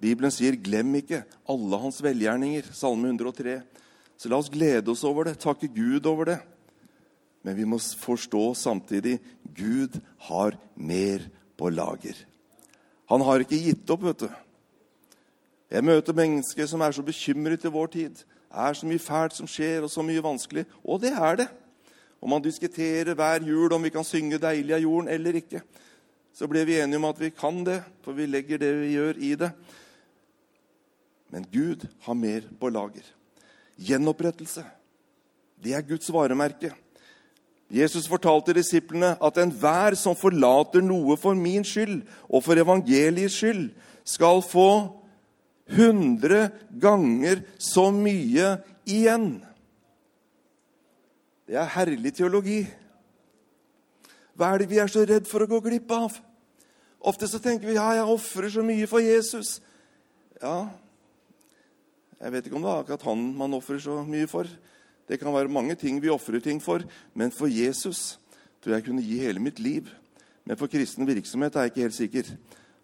Bibelen 0.00 0.32
sier 0.32 0.56
'glem 0.56 0.94
ikke 0.94 1.24
alle 1.48 1.78
hans 1.78 2.00
velgjerninger', 2.02 2.72
Salme 2.72 3.08
103. 3.08 3.62
Så 4.16 4.28
la 4.28 4.36
oss 4.36 4.48
glede 4.48 4.88
oss 4.88 5.04
over 5.04 5.24
det, 5.24 5.38
takke 5.38 5.68
Gud 5.68 6.06
over 6.06 6.24
det. 6.24 6.38
Men 7.42 7.56
vi 7.56 7.64
må 7.64 7.78
forstå 7.78 8.54
samtidig 8.54 9.18
Gud 9.56 10.00
har 10.18 10.56
mer 10.76 11.24
på 11.56 11.68
lager. 11.68 12.16
Han 13.08 13.20
har 13.20 13.40
ikke 13.40 13.60
gitt 13.60 13.90
opp, 13.90 14.02
vet 14.02 14.24
du. 14.24 14.28
Jeg 15.70 15.84
møter 15.84 16.16
mennesker 16.16 16.66
som 16.66 16.80
er 16.80 16.92
så 16.92 17.02
bekymret 17.02 17.64
i 17.64 17.72
vår 17.72 17.86
tid. 17.86 18.14
Det 18.14 18.58
er 18.58 18.74
så 18.74 18.86
mye 18.86 18.98
fælt 18.98 19.36
som 19.36 19.46
skjer, 19.46 19.84
og 19.84 19.90
så 19.90 20.02
mye 20.02 20.22
vanskelig. 20.22 20.64
Og 20.84 21.00
det 21.00 21.12
er 21.12 21.36
det. 21.36 21.48
Og 22.20 22.28
man 22.28 22.42
diskuterer 22.42 23.14
hver 23.14 23.44
jul 23.46 23.72
om 23.72 23.82
vi 23.82 23.90
kan 23.90 24.04
synge 24.04 24.38
'Deilig 24.38 24.74
av 24.74 24.80
jorden' 24.80 25.08
eller 25.08 25.32
ikke. 25.32 25.62
Så 26.34 26.46
ble 26.46 26.64
vi 26.64 26.80
enige 26.80 26.96
om 26.96 27.04
at 27.04 27.20
vi 27.20 27.30
kan 27.30 27.64
det, 27.64 27.82
for 28.02 28.12
vi 28.12 28.26
legger 28.26 28.58
det 28.58 28.74
vi 28.80 28.92
gjør, 28.94 29.14
i 29.18 29.34
det. 29.34 29.50
Men 31.30 31.46
Gud 31.52 31.86
har 32.04 32.18
mer 32.18 32.46
på 32.60 32.70
lager. 32.72 33.04
Gjenopprettelse. 33.80 34.64
Det 35.60 35.74
er 35.76 35.86
Guds 35.86 36.10
varemerke. 36.12 36.72
Jesus 37.70 38.08
fortalte 38.10 38.54
disiplene 38.56 39.12
at 39.22 39.38
enhver 39.38 39.94
som 39.94 40.16
forlater 40.18 40.82
noe 40.82 41.14
for 41.20 41.38
min 41.38 41.62
skyld 41.66 42.00
og 42.26 42.42
for 42.42 42.58
evangeliets 42.58 43.36
skyld, 43.38 43.68
skal 44.02 44.42
få 44.42 44.70
hundre 45.76 46.48
ganger 46.82 47.44
så 47.62 47.90
mye 47.94 48.56
igjen. 48.88 49.38
Det 51.46 51.58
er 51.60 51.70
herlig 51.76 52.14
teologi. 52.16 52.64
Hva 54.34 54.50
er 54.50 54.62
det 54.62 54.70
vi 54.70 54.80
er 54.82 54.90
så 54.90 55.04
redd 55.06 55.28
for 55.30 55.44
å 55.44 55.50
gå 55.50 55.60
glipp 55.62 55.90
av? 55.94 56.16
Ofte 57.00 57.28
så 57.30 57.38
tenker 57.42 57.68
vi 57.68 57.78
ja, 57.78 57.86
jeg 58.00 58.08
ofrer 58.12 58.50
så 58.50 58.64
mye 58.66 58.88
for 58.90 59.04
Jesus. 59.04 59.58
Ja, 60.40 60.70
jeg 62.20 62.32
vet 62.34 62.46
ikke 62.46 62.58
om 62.58 62.64
det 62.64 62.72
er 62.72 62.82
akkurat 62.82 63.06
han 63.08 63.22
man 63.36 63.56
ofrer 63.56 63.80
så 63.80 64.00
mye 64.04 64.28
for. 64.28 64.48
Det 65.08 65.18
kan 65.18 65.32
være 65.34 65.50
mange 65.50 65.74
ting 65.74 65.98
vi 66.02 66.12
ofrer 66.12 66.42
ting 66.44 66.60
for, 66.62 66.84
men 67.14 67.32
for 67.32 67.48
Jesus 67.48 68.18
tror 68.60 68.76
jeg 68.76 68.84
kunne 68.86 69.04
gi 69.04 69.18
hele 69.22 69.40
mitt 69.42 69.58
liv. 69.58 69.88
Men 70.44 70.58
for 70.60 70.70
kristen 70.70 71.08
virksomhet 71.08 71.56
er 71.56 71.66
jeg 71.66 71.72
ikke 71.72 71.86
helt 71.86 71.96
sikker. 71.96 72.34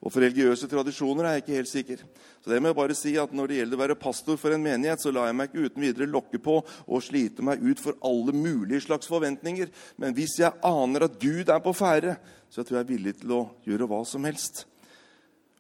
Og 0.00 0.12
for 0.12 0.22
religiøse 0.22 0.68
tradisjoner 0.70 1.26
er 1.26 1.36
jeg 1.36 1.42
ikke 1.42 1.56
helt 1.56 1.70
sikker. 1.70 2.02
Så 2.40 2.50
det 2.52 2.60
må 2.62 2.70
jeg 2.70 2.78
bare 2.78 2.94
si 2.94 3.14
at 3.18 3.32
Når 3.32 3.46
det 3.48 3.58
gjelder 3.58 3.76
å 3.76 3.80
være 3.80 3.98
pastor 3.98 4.36
for 4.40 4.54
en 4.54 4.62
menighet, 4.62 5.00
så 5.00 5.10
lar 5.10 5.26
jeg 5.26 5.36
meg 5.36 5.50
ikke 5.50 5.66
uten 5.66 5.82
videre 5.82 6.08
lokke 6.10 6.38
på 6.38 6.56
og 6.62 7.02
slite 7.02 7.42
meg 7.42 7.62
ut 7.64 7.82
for 7.82 7.98
alle 8.04 8.32
mulige 8.32 8.84
slags 8.86 9.08
forventninger. 9.10 9.68
Men 9.96 10.14
hvis 10.14 10.38
jeg 10.38 10.52
aner 10.64 11.08
at 11.08 11.18
Gud 11.20 11.48
er 11.48 11.60
på 11.64 11.74
ferde, 11.76 12.16
så 12.48 12.62
tror 12.62 12.78
jeg 12.78 12.84
jeg 12.84 12.88
er 12.88 12.94
villig 12.94 13.14
til 13.20 13.36
å 13.36 13.42
gjøre 13.66 13.90
hva 13.90 14.02
som 14.06 14.24
helst. 14.24 14.64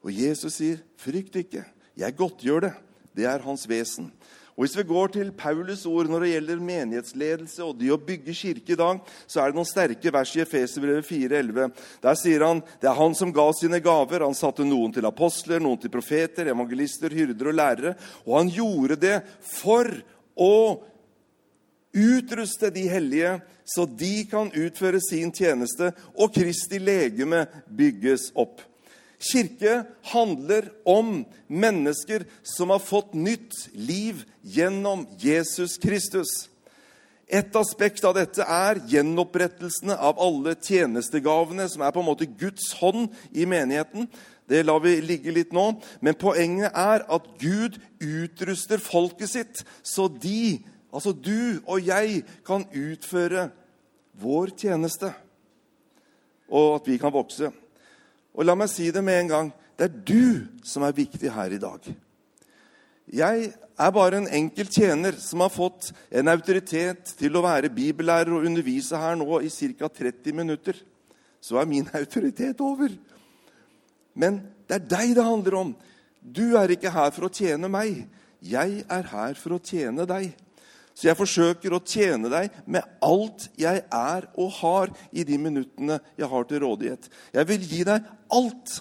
Og 0.04 0.12
Jesus 0.12 0.54
sier, 0.54 0.78
'Frykt 0.96 1.36
ikke. 1.36 1.64
Jeg 1.96 2.16
godtgjør 2.16 2.60
det.' 2.60 2.85
Det 3.16 3.26
er 3.28 3.44
hans 3.44 3.64
vesen. 3.68 4.10
Og 4.56 4.64
Hvis 4.64 4.76
vi 4.78 4.82
går 4.88 5.10
til 5.12 5.32
Paulus' 5.36 5.84
ord 5.88 6.08
når 6.08 6.22
det 6.24 6.28
gjelder 6.30 6.60
menighetsledelse 6.64 7.60
og 7.64 7.74
det 7.76 7.90
å 7.92 8.00
bygge 8.00 8.32
kirke 8.32 8.72
i 8.72 8.78
dag, 8.80 9.02
så 9.28 9.42
er 9.42 9.50
det 9.52 9.58
noen 9.58 9.68
sterke 9.68 10.12
vers 10.12 10.30
i 10.32 10.40
Efeserbrevet 10.40 11.04
4,11. 11.04 11.74
Der 12.00 12.16
sier 12.16 12.44
han 12.46 12.62
det 12.80 12.88
er 12.88 12.96
han 12.96 13.16
som 13.18 13.34
ga 13.36 13.44
sine 13.52 13.82
gaver. 13.84 14.24
Han 14.24 14.36
satte 14.36 14.64
noen 14.64 14.94
til 14.96 15.04
apostler, 15.04 15.60
noen 15.60 15.80
til 15.82 15.92
profeter, 15.92 16.48
evangelister, 16.48 17.12
hyrder 17.12 17.52
og 17.52 17.58
lærere. 17.58 17.92
Og 18.24 18.38
han 18.38 18.52
gjorde 18.54 18.96
det 19.02 19.18
for 19.44 19.92
å 20.32 20.56
utruste 21.96 22.72
de 22.72 22.86
hellige, 22.88 23.34
så 23.64 23.84
de 23.84 24.24
kan 24.30 24.48
utføre 24.52 25.00
sin 25.04 25.32
tjeneste, 25.36 25.90
og 26.16 26.32
Kristi 26.32 26.80
legeme 26.80 27.44
bygges 27.68 28.30
opp. 28.36 28.60
Kirke 29.22 29.84
handler 30.12 30.68
om 30.84 31.24
mennesker 31.48 32.26
som 32.44 32.70
har 32.70 32.82
fått 32.84 33.14
nytt 33.14 33.54
liv 33.72 34.24
gjennom 34.42 35.06
Jesus 35.18 35.78
Kristus. 35.80 36.48
Et 37.26 37.56
aspekt 37.58 38.04
av 38.06 38.14
dette 38.14 38.44
er 38.44 38.78
gjenopprettelsene 38.86 39.96
av 39.98 40.20
alle 40.22 40.54
tjenestegavene, 40.62 41.66
som 41.66 41.82
er 41.82 41.94
på 41.94 42.02
en 42.02 42.06
måte 42.06 42.28
Guds 42.28 42.70
hånd 42.78 43.08
i 43.34 43.48
menigheten. 43.48 44.06
Det 44.46 44.62
lar 44.62 44.78
vi 44.84 45.00
ligge 45.02 45.34
litt 45.34 45.50
nå. 45.56 45.72
Men 46.00 46.18
poenget 46.20 46.70
er 46.70 47.02
at 47.02 47.26
Gud 47.40 47.80
utruster 47.98 48.78
folket 48.82 49.32
sitt, 49.32 49.64
så 49.82 50.06
de, 50.06 50.60
altså 50.94 51.10
du 51.10 51.58
og 51.66 51.82
jeg, 51.82 52.22
kan 52.46 52.68
utføre 52.70 53.48
vår 54.22 54.54
tjeneste. 54.62 55.10
Og 56.46 56.76
at 56.78 56.86
vi 56.86 57.00
kan 57.02 57.14
vokse. 57.14 57.50
Og 58.36 58.44
la 58.44 58.54
meg 58.58 58.68
si 58.70 58.90
det 58.92 59.02
med 59.04 59.24
en 59.24 59.32
gang 59.32 59.54
det 59.76 59.86
er 59.88 59.96
du 60.08 60.46
som 60.64 60.84
er 60.86 60.96
viktig 60.96 61.30
her 61.32 61.52
i 61.52 61.60
dag. 61.60 61.80
Jeg 63.12 63.50
er 63.78 63.90
bare 63.92 64.22
en 64.22 64.28
enkelt 64.38 64.72
tjener 64.72 65.18
som 65.20 65.42
har 65.44 65.52
fått 65.52 65.90
en 66.10 66.32
autoritet 66.32 67.12
til 67.18 67.36
å 67.36 67.42
være 67.44 67.72
bibellærer 67.72 68.32
og 68.32 68.46
undervise 68.48 68.96
her 68.96 69.18
nå 69.20 69.42
i 69.44 69.50
ca. 69.52 69.88
30 69.88 70.32
minutter. 70.32 70.80
Så 71.40 71.60
er 71.60 71.68
min 71.68 71.88
autoritet 71.94 72.60
over. 72.64 72.94
Men 74.14 74.40
det 74.66 74.80
er 74.80 74.88
deg 74.88 75.14
det 75.14 75.28
handler 75.28 75.58
om. 75.60 75.74
Du 76.20 76.56
er 76.56 76.72
ikke 76.72 76.90
her 76.90 77.12
for 77.12 77.28
å 77.28 77.32
tjene 77.32 77.68
meg. 77.68 78.06
Jeg 78.40 78.82
er 78.88 79.12
her 79.12 79.36
for 79.38 79.56
å 79.56 79.62
tjene 79.62 80.08
deg. 80.08 80.32
Så 80.96 81.10
jeg 81.10 81.18
forsøker 81.18 81.74
å 81.76 81.82
tjene 81.84 82.30
deg 82.32 82.54
med 82.64 82.84
alt 83.04 83.50
jeg 83.60 83.82
er 83.84 84.26
og 84.32 84.54
har 84.62 84.92
i 85.12 85.26
de 85.28 85.36
minuttene 85.36 85.98
jeg 86.16 86.28
har 86.30 86.46
til 86.48 86.62
rådighet. 86.64 87.10
Jeg 87.36 87.48
vil 87.50 87.66
gi 87.68 87.82
deg 87.84 88.06
alt. 88.32 88.78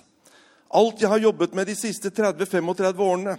Alt 0.79 1.03
jeg 1.03 1.11
har 1.11 1.23
jobbet 1.25 1.57
med 1.57 1.67
de 1.67 1.75
siste 1.75 2.11
30-35 2.15 3.01
årene, 3.03 3.35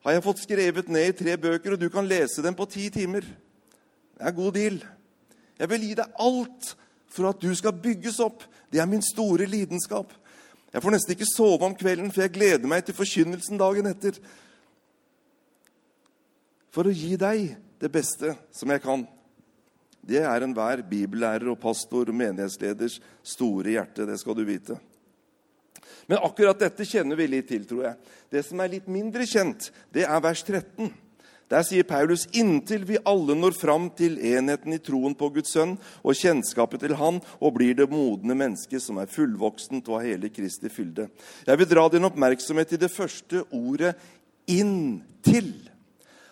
har 0.00 0.14
jeg 0.14 0.24
fått 0.24 0.44
skrevet 0.44 0.88
ned 0.88 1.10
i 1.10 1.16
tre 1.18 1.34
bøker, 1.36 1.74
og 1.74 1.80
du 1.82 1.90
kan 1.92 2.06
lese 2.08 2.42
dem 2.42 2.54
på 2.56 2.64
ti 2.70 2.86
timer. 2.94 3.26
Det 4.16 4.24
er 4.26 4.36
god 4.36 4.54
deal. 4.56 4.78
Jeg 5.60 5.70
vil 5.72 5.88
gi 5.88 5.96
deg 5.98 6.22
alt 6.24 6.70
for 7.10 7.28
at 7.28 7.42
du 7.42 7.50
skal 7.58 7.76
bygges 7.82 8.20
opp. 8.24 8.46
Det 8.72 8.80
er 8.80 8.88
min 8.88 9.02
store 9.04 9.48
lidenskap. 9.50 10.14
Jeg 10.70 10.84
får 10.84 10.94
nesten 10.94 11.16
ikke 11.16 11.28
sove 11.28 11.66
om 11.66 11.74
kvelden, 11.74 12.12
for 12.14 12.22
jeg 12.22 12.32
gleder 12.38 12.70
meg 12.70 12.86
til 12.86 12.96
forkynnelsen 12.96 13.58
dagen 13.60 13.90
etter. 13.90 14.16
For 16.70 16.86
å 16.86 16.94
gi 16.94 17.18
deg 17.18 17.58
det 17.80 17.90
beste 17.92 18.34
som 18.52 18.70
jeg 18.70 18.82
kan. 18.84 19.06
Det 20.00 20.22
er 20.22 20.44
enhver 20.44 20.82
bibellærer 20.88 21.50
og 21.52 21.60
pastor 21.60 22.08
og 22.08 22.16
menighetsleders 22.16 23.00
store 23.24 23.76
hjerte. 23.76 24.06
Det 24.08 24.18
skal 24.20 24.36
du 24.36 24.44
vite. 24.48 24.78
Men 26.08 26.24
akkurat 26.24 26.58
dette 26.58 26.86
kjenner 26.88 27.18
vi 27.18 27.28
litt 27.30 27.46
til, 27.50 27.66
tror 27.68 27.84
jeg. 27.86 28.10
Det 28.32 28.42
som 28.46 28.60
er 28.62 28.72
litt 28.72 28.88
mindre 28.90 29.26
kjent, 29.28 29.70
det 29.94 30.06
er 30.08 30.24
vers 30.24 30.42
13. 30.42 30.90
Der 31.50 31.64
sier 31.66 31.86
Paulus.: 31.86 32.28
Inntil 32.34 32.84
vi 32.86 32.98
alle 33.06 33.34
når 33.34 33.56
fram 33.58 33.88
til 33.98 34.18
enheten 34.22 34.74
i 34.74 34.80
troen 34.82 35.16
på 35.18 35.32
Guds 35.34 35.54
sønn 35.54 35.76
og 36.02 36.18
kjennskapet 36.18 36.84
til 36.84 36.94
Han, 36.98 37.18
og 37.42 37.56
blir 37.56 37.74
det 37.78 37.90
modne 37.90 38.36
mennesket 38.38 38.82
som 38.82 38.98
er 39.02 39.10
fullvoksent 39.10 39.88
og 39.90 39.98
har 39.98 40.12
hele 40.12 40.30
Kristi 40.30 40.70
fylde. 40.70 41.08
Jeg 41.46 41.58
vil 41.58 41.70
dra 41.70 41.88
din 41.90 42.06
oppmerksomhet 42.06 42.70
til 42.70 42.82
det 42.82 42.90
første 42.94 43.42
ordet 43.50 43.96
'inntil'. 44.46 45.69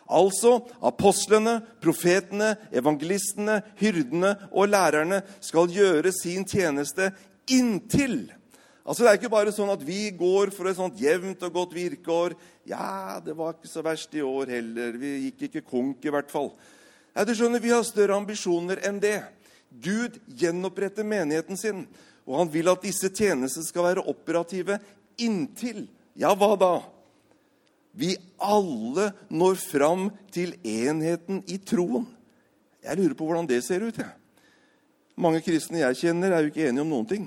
Altså 0.08 0.54
apostlene, 0.80 1.58
profetene, 1.82 2.54
evangelistene, 2.72 3.60
hyrdene 3.80 4.34
og 4.50 4.70
lærerne 4.72 5.20
skal 5.44 5.68
gjøre 5.72 6.12
sin 6.16 6.46
tjeneste 6.48 7.10
inntil 7.52 8.26
Altså 8.88 9.04
Det 9.04 9.10
er 9.10 9.18
ikke 9.18 9.28
bare 9.28 9.52
sånn 9.52 9.68
at 9.68 9.82
vi 9.84 10.06
går 10.16 10.48
for 10.56 10.70
et 10.70 10.78
sånt 10.78 10.96
jevnt 10.96 11.42
og 11.44 11.52
godt 11.52 11.74
virkeår. 11.76 12.32
Ja, 12.64 13.18
det 13.20 13.34
var 13.36 13.52
ikke 13.52 13.68
så 13.68 13.82
verst 13.84 14.14
i 14.16 14.22
år 14.24 14.48
heller. 14.54 14.96
Vi 14.96 15.10
gikk 15.26 15.44
ikke 15.44 15.66
konk, 15.68 16.06
i 16.08 16.12
hvert 16.14 16.32
fall. 16.32 16.48
Ja, 17.12 17.26
du 17.28 17.34
skjønner, 17.36 17.60
Vi 17.60 17.68
har 17.68 17.84
større 17.84 18.16
ambisjoner 18.16 18.80
enn 18.88 18.96
det. 19.02 19.18
Gud 19.68 20.16
gjenoppretter 20.32 21.04
menigheten 21.04 21.60
sin, 21.60 21.84
og 22.24 22.38
han 22.38 22.52
vil 22.52 22.72
at 22.72 22.80
disse 22.80 23.12
tjenestene 23.12 23.68
skal 23.68 23.90
være 23.90 24.08
operative 24.08 24.80
inntil 25.20 25.84
Ja, 26.16 26.32
hva 26.32 26.56
da? 26.56 26.72
Vi 27.98 28.14
alle 28.38 29.10
når 29.34 29.58
fram 29.58 30.06
til 30.34 30.54
enheten 30.62 31.42
i 31.50 31.58
troen. 31.58 32.06
Jeg 32.84 33.00
lurer 33.00 33.16
på 33.18 33.26
hvordan 33.26 33.48
det 33.48 33.58
ser 33.66 33.82
ut. 33.82 33.98
jeg. 33.98 34.14
Mange 35.18 35.42
kristne 35.42 35.82
jeg 35.82 35.98
kjenner, 35.98 36.30
er 36.30 36.44
jo 36.44 36.52
ikke 36.52 36.68
enige 36.68 36.84
om 36.84 36.92
noen 36.92 37.08
ting. 37.10 37.26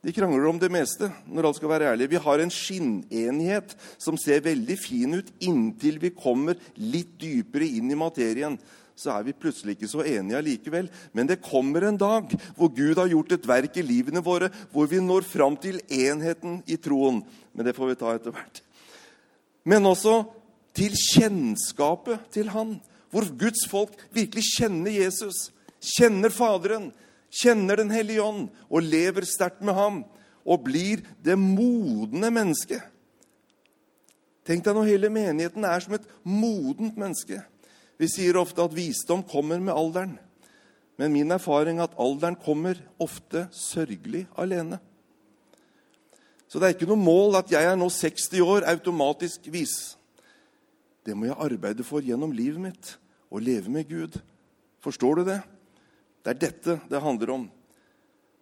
De 0.00 0.12
krangler 0.16 0.46
om 0.48 0.58
det 0.60 0.70
meste, 0.72 1.10
når 1.28 1.48
alt 1.48 1.58
skal 1.58 1.72
være 1.72 1.88
ærlig. 1.92 2.08
Vi 2.12 2.20
har 2.24 2.40
en 2.40 2.52
skinnenighet 2.52 3.74
som 4.00 4.16
ser 4.20 4.44
veldig 4.44 4.76
fin 4.80 5.18
ut 5.18 5.32
inntil 5.44 5.98
vi 6.00 6.12
kommer 6.16 6.56
litt 6.76 7.18
dypere 7.20 7.68
inn 7.68 7.92
i 7.92 7.98
materien. 8.00 8.56
Så 8.96 9.12
er 9.12 9.24
vi 9.24 9.36
plutselig 9.36 9.76
ikke 9.76 9.88
så 9.88 10.04
enige 10.04 10.36
allikevel. 10.40 10.88
Men 11.16 11.28
det 11.28 11.42
kommer 11.44 11.84
en 11.88 12.00
dag 12.00 12.32
hvor 12.56 12.72
Gud 12.72 12.96
har 13.00 13.12
gjort 13.12 13.36
et 13.36 13.48
verk 13.48 13.76
i 13.80 13.84
livene 13.84 14.24
våre, 14.24 14.50
hvor 14.72 14.88
vi 14.88 15.00
når 15.04 15.28
fram 15.28 15.56
til 15.60 15.80
enheten 15.88 16.60
i 16.68 16.80
troen. 16.80 17.22
Men 17.52 17.68
det 17.68 17.76
får 17.76 17.92
vi 17.92 18.00
ta 18.00 18.16
etter 18.16 18.36
hvert. 18.36 18.64
Men 19.64 19.86
også 19.86 20.22
til 20.76 20.94
kjennskapet 20.94 22.30
til 22.32 22.48
Han, 22.54 22.78
hvor 23.10 23.26
Guds 23.38 23.66
folk 23.68 23.96
virkelig 24.14 24.44
kjenner 24.56 24.94
Jesus, 24.94 25.50
kjenner 25.80 26.30
Faderen 26.32 26.90
kjenner 27.30 27.78
Den 27.80 27.92
hellige 27.94 28.22
ånd 28.22 28.48
og 28.68 28.86
lever 28.86 29.26
sterkt 29.28 29.62
med 29.62 29.76
ham 29.78 30.02
og 30.40 30.64
blir 30.64 31.02
det 31.22 31.36
modne 31.38 32.30
mennesket. 32.32 32.82
Tenk 34.46 34.64
deg 34.64 34.74
når 34.74 34.88
hele 34.88 35.10
menigheten 35.12 35.66
er 35.68 35.84
som 35.84 35.94
et 35.94 36.06
modent 36.26 36.96
menneske. 36.98 37.38
Vi 38.00 38.08
sier 38.08 38.38
ofte 38.40 38.64
at 38.64 38.74
visdom 38.74 39.22
kommer 39.22 39.60
med 39.60 39.76
alderen. 39.76 40.16
Men 40.98 41.12
min 41.12 41.30
erfaring 41.32 41.78
er 41.78 41.86
at 41.86 41.98
alderen 42.00 42.38
kommer 42.40 42.80
ofte 43.00 43.46
sørgelig 43.54 44.24
alene. 44.40 44.80
Så 46.50 46.58
det 46.58 46.66
er 46.66 46.74
ikke 46.74 46.88
noe 46.90 46.98
mål 46.98 47.38
at 47.38 47.52
jeg 47.52 47.62
er 47.62 47.76
nå 47.78 47.86
60 47.94 48.42
år 48.42 48.66
automatisk 48.72 49.46
vis. 49.54 49.94
Det 51.06 51.14
må 51.14 51.28
jeg 51.28 51.38
arbeide 51.38 51.86
for 51.86 52.02
gjennom 52.02 52.34
livet 52.34 52.58
mitt 52.64 52.96
og 53.30 53.44
leve 53.46 53.70
med 53.70 53.86
Gud. 53.86 54.18
Forstår 54.82 55.20
du 55.20 55.24
det? 55.28 55.38
Det 56.24 56.34
er 56.34 56.40
dette 56.42 56.76
det 56.90 57.02
handler 57.04 57.34
om. 57.36 57.46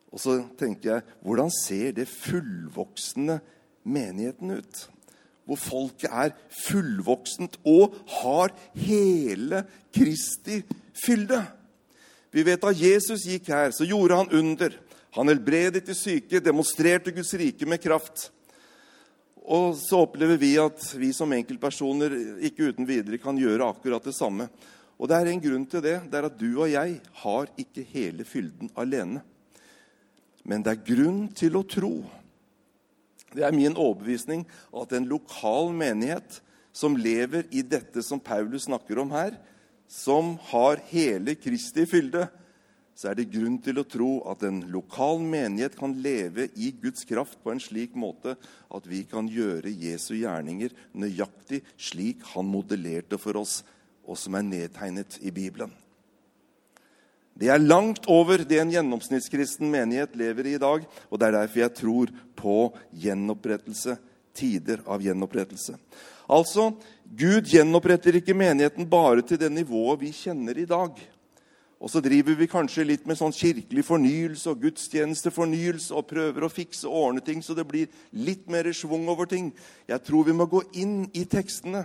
Og 0.09 0.23
så 0.23 0.39
tenker 0.57 0.95
jeg 0.95 1.19
hvordan 1.21 1.53
ser 1.53 1.93
det 1.99 2.09
fullvoksende 2.09 3.43
menigheten 3.85 4.57
ut? 4.57 4.89
Hvor 5.45 5.61
folket 5.61 6.09
er 6.09 6.33
fullvoksent 6.65 7.61
og 7.69 7.97
har 8.23 8.57
hele 8.77 9.67
Kristi 9.93 10.63
fylde. 10.97 11.45
Vi 12.33 12.45
vet 12.45 12.65
at 12.65 12.81
Jesus 12.81 13.29
gikk 13.29 13.53
her, 13.53 13.73
så 13.73 13.85
gjorde 13.89 14.17
han 14.17 14.33
under. 14.33 14.73
Han 15.17 15.31
helbredet 15.31 15.87
de 15.87 15.95
syke, 15.97 16.41
demonstrerte 16.41 17.15
Guds 17.15 17.33
rike 17.41 17.67
med 17.69 17.81
kraft. 17.83 18.29
Og 19.49 19.73
så 19.81 20.03
opplever 20.05 20.37
vi 20.37 20.53
at 20.61 20.83
vi 21.01 21.09
som 21.17 21.33
enkeltpersoner 21.33 22.13
ikke 22.51 22.69
uten 22.69 22.89
videre 22.89 23.21
kan 23.23 23.39
gjøre 23.41 23.71
akkurat 23.73 24.05
det 24.05 24.17
samme. 24.17 24.49
Og 24.99 25.09
det 25.09 25.17
er 25.17 25.31
en 25.31 25.41
grunn 25.43 25.65
til 25.71 25.85
det. 25.85 25.97
Det 26.11 26.19
er 26.19 26.29
at 26.29 26.39
du 26.39 26.51
og 26.51 26.69
jeg 26.69 26.99
har 27.23 27.53
ikke 27.61 27.87
hele 27.95 28.27
fylden 28.29 28.69
alene. 28.77 29.23
Men 30.45 30.65
det 30.65 30.75
er 30.75 30.87
grunn 30.91 31.23
til 31.37 31.57
å 31.57 31.65
tro. 31.65 31.95
Det 33.33 33.45
er 33.45 33.57
min 33.57 33.77
overbevisning 33.77 34.45
at 34.77 34.93
en 34.97 35.09
lokal 35.09 35.73
menighet 35.77 36.41
som 36.73 36.97
lever 36.97 37.49
i 37.51 37.65
dette 37.65 38.03
som 38.05 38.21
Paulus 38.21 38.69
snakker 38.69 39.01
om 39.01 39.13
her, 39.13 39.35
som 39.89 40.37
har 40.51 40.81
hele 40.91 41.35
Kristi 41.41 41.87
fylde, 41.89 42.27
så 42.99 43.13
er 43.13 43.19
det 43.21 43.29
grunn 43.31 43.61
til 43.63 43.79
å 43.79 43.87
tro 43.87 44.11
at 44.27 44.43
en 44.43 44.57
lokal 44.73 45.21
menighet 45.23 45.77
kan 45.79 45.93
leve 46.03 46.49
i 46.59 46.73
Guds 46.83 47.05
kraft 47.07 47.39
på 47.45 47.53
en 47.53 47.61
slik 47.63 47.93
måte 47.95 48.35
at 48.75 48.87
vi 48.91 49.05
kan 49.07 49.29
gjøre 49.31 49.71
Jesu 49.71 50.17
gjerninger 50.17 50.75
nøyaktig 50.99 51.61
slik 51.79 52.25
han 52.33 52.49
modellerte 52.51 53.21
for 53.23 53.39
oss 53.39 53.61
og 54.03 54.19
som 54.19 54.35
er 54.35 54.47
nedtegnet 54.49 55.21
i 55.23 55.31
Bibelen. 55.31 55.71
Det 57.39 57.53
er 57.55 57.63
langt 57.63 58.09
over 58.11 58.43
det 58.43 58.59
en 58.59 58.73
gjennomsnittskristen 58.73 59.69
menighet 59.71 60.17
lever 60.19 60.49
i 60.49 60.55
i 60.57 60.63
dag. 60.63 60.83
og 60.83 61.21
Det 61.21 61.27
er 61.27 61.37
derfor 61.37 61.61
jeg 61.61 61.75
tror 61.79 62.11
på 62.35 62.57
gjenopprettelse, 62.99 63.95
tider 64.35 64.83
av 64.87 65.05
gjenopprettelse. 65.07 65.77
Altså, 66.27 66.73
Gud 67.07 67.47
gjenoppretter 67.47 68.19
ikke 68.19 68.35
menigheten 68.35 68.91
bare 68.91 69.23
til 69.23 69.39
det 69.39 69.53
nivået 69.55 70.03
vi 70.03 70.11
kjenner 70.11 70.59
i 70.59 70.67
dag. 70.67 70.99
Og 71.79 71.91
så 71.93 72.01
driver 72.03 72.35
vi 72.35 72.49
kanskje 72.51 72.87
litt 72.89 73.05
med 73.07 73.21
sånn 73.21 73.35
kirkelig 73.35 73.85
fornyelse 73.87 74.51
og 74.51 74.65
gudstjenestefornyelse 74.65 75.95
og 75.95 76.09
prøver 76.11 76.45
å 76.45 76.51
fikse 76.51 76.89
og 76.89 77.05
ordne 77.05 77.23
ting 77.23 77.45
så 77.45 77.55
det 77.55 77.69
blir 77.71 77.93
litt 78.19 78.49
mer 78.51 78.67
schwung 78.75 79.07
over 79.11 79.31
ting. 79.31 79.53
Jeg 79.87 80.03
tror 80.07 80.27
vi 80.27 80.35
må 80.35 80.49
gå 80.51 80.65
inn 80.81 81.05
i 81.15 81.23
tekstene 81.31 81.85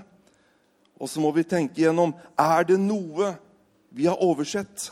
og 1.04 1.10
så 1.10 1.22
må 1.22 1.34
vi 1.36 1.46
tenke 1.46 1.84
gjennom 1.84 2.14
er 2.40 2.66
det 2.70 2.80
noe 2.82 3.34
vi 3.94 4.08
har 4.10 4.22
oversett. 4.24 4.90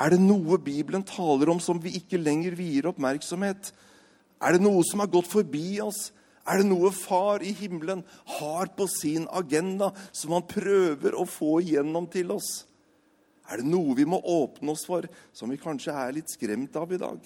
Er 0.00 0.12
det 0.12 0.20
noe 0.20 0.58
Bibelen 0.60 1.04
taler 1.06 1.52
om 1.52 1.60
som 1.62 1.78
vi 1.80 1.94
ikke 2.00 2.20
lenger 2.20 2.56
vier 2.58 2.88
oppmerksomhet? 2.90 3.70
Er 4.42 4.56
det 4.56 4.64
noe 4.64 4.82
som 4.84 5.00
har 5.00 5.12
gått 5.12 5.30
forbi 5.30 5.78
oss? 5.84 6.10
Er 6.42 6.58
det 6.58 6.66
noe 6.66 6.90
Far 6.90 7.44
i 7.46 7.52
himmelen 7.54 8.02
har 8.40 8.72
på 8.74 8.88
sin 8.90 9.28
agenda 9.30 9.92
som 10.10 10.34
han 10.34 10.48
prøver 10.50 11.14
å 11.14 11.28
få 11.28 11.60
igjennom 11.62 12.08
til 12.10 12.34
oss? 12.34 12.64
Er 13.52 13.60
det 13.60 13.68
noe 13.68 13.92
vi 13.98 14.06
må 14.08 14.16
åpne 14.16 14.72
oss 14.72 14.86
for, 14.88 15.04
som 15.36 15.50
vi 15.52 15.60
kanskje 15.60 15.92
er 15.92 16.14
litt 16.16 16.32
skremt 16.32 16.76
av 16.80 16.92
i 16.92 17.00
dag? 17.00 17.18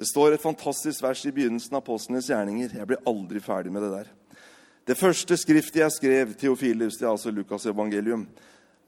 Det 0.00 0.08
står 0.08 0.34
et 0.34 0.42
fantastisk 0.42 1.04
vers 1.04 1.22
i 1.28 1.32
begynnelsen 1.34 1.76
av 1.76 1.84
Apostlenes 1.84 2.30
gjerninger. 2.32 2.72
Jeg 2.74 2.88
blir 2.88 3.04
aldri 3.06 3.42
ferdig 3.44 3.70
med 3.70 3.84
det 3.84 3.90
der. 3.92 4.08
Det 4.88 4.96
første 4.98 5.36
skriftet 5.38 5.84
jeg 5.84 5.94
skrev, 5.94 6.32
Theofilus, 6.40 6.96
det 6.98 7.06
er 7.06 7.12
altså 7.12 7.30
Lukas' 7.30 7.68
evangelium, 7.70 8.24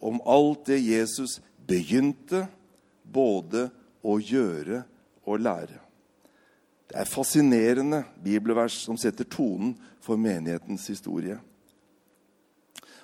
om 0.02 0.18
alt 0.26 0.66
det 0.66 0.81
Jesus 0.83 1.37
begynte 1.62 2.46
både 3.05 3.68
å 4.02 4.16
gjøre 4.18 4.83
og 5.28 5.44
lære. 5.44 5.78
Det 6.90 6.98
er 6.98 7.12
fascinerende 7.12 8.02
bibelvers 8.24 8.81
som 8.83 8.98
setter 8.98 9.28
tonen 9.31 9.76
for 10.02 10.18
menighetens 10.18 10.88
historie. 10.90 11.38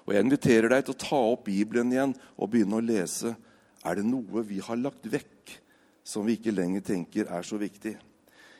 Og 0.08 0.14
Jeg 0.16 0.24
inviterer 0.24 0.72
deg 0.72 0.86
til 0.86 0.94
å 0.94 1.02
ta 1.02 1.16
opp 1.34 1.42
Bibelen 1.50 1.90
igjen 1.92 2.14
og 2.40 2.48
begynne 2.48 2.78
å 2.78 2.84
lese. 2.84 3.34
Er 3.84 3.98
det 3.98 4.06
noe 4.08 4.40
vi 4.48 4.56
har 4.64 4.78
lagt 4.80 5.04
vekk 5.04 5.52
som 6.00 6.24
vi 6.24 6.38
ikke 6.38 6.54
lenger 6.54 6.80
tenker 6.86 7.28
er 7.28 7.44
så 7.44 7.58
viktig? 7.60 7.92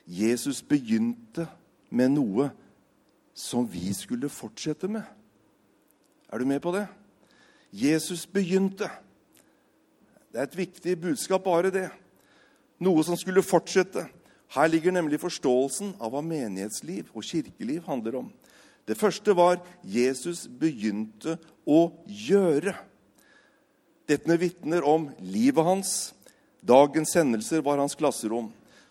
Jesus 0.05 0.61
begynte 0.61 1.47
med 1.89 2.13
noe 2.19 2.51
som 3.33 3.65
vi 3.65 3.89
skulle 3.97 4.29
fortsette 4.29 4.91
med. 4.93 5.09
Er 6.29 6.37
du 6.37 6.45
med 6.45 6.61
på 6.61 6.75
det? 6.77 6.85
Jesus 7.73 8.27
begynte. 8.29 8.91
Det 10.29 10.43
er 10.43 10.51
et 10.51 10.59
viktig 10.61 10.99
budskap, 11.01 11.49
bare 11.49 11.73
det. 11.73 11.87
Noe 12.85 13.01
som 13.09 13.17
skulle 13.17 13.41
fortsette. 13.41 14.05
Her 14.53 14.69
ligger 14.69 14.93
nemlig 14.93 15.23
forståelsen 15.25 15.97
av 15.97 16.13
hva 16.13 16.21
menighetsliv 16.21 17.09
og 17.17 17.25
kirkeliv 17.25 17.89
handler 17.89 18.21
om. 18.21 18.29
Det 18.89 18.97
første 18.97 19.35
var 19.37 19.61
Jesus 19.85 20.47
begynte 20.49 21.37
å 21.69 21.91
gjøre. 22.09 22.73
Dette 24.09 24.39
vitner 24.41 24.87
om 24.89 25.11
livet 25.21 25.67
hans. 25.67 25.91
Dagens 26.65 27.13
hendelser 27.19 27.61
var 27.65 27.77
hans 27.83 27.97
klasserom. 27.99 28.49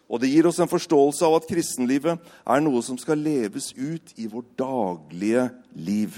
Og 0.08 0.22
det 0.22 0.30
gir 0.32 0.48
oss 0.48 0.62
en 0.64 0.70
forståelse 0.72 1.26
av 1.26 1.40
at 1.40 1.48
kristenlivet 1.50 2.22
er 2.48 2.62
noe 2.64 2.84
som 2.86 3.00
skal 3.02 3.20
leves 3.20 3.74
ut 3.76 4.14
i 4.16 4.30
vårt 4.30 4.54
daglige 4.60 5.50
liv. 5.76 6.16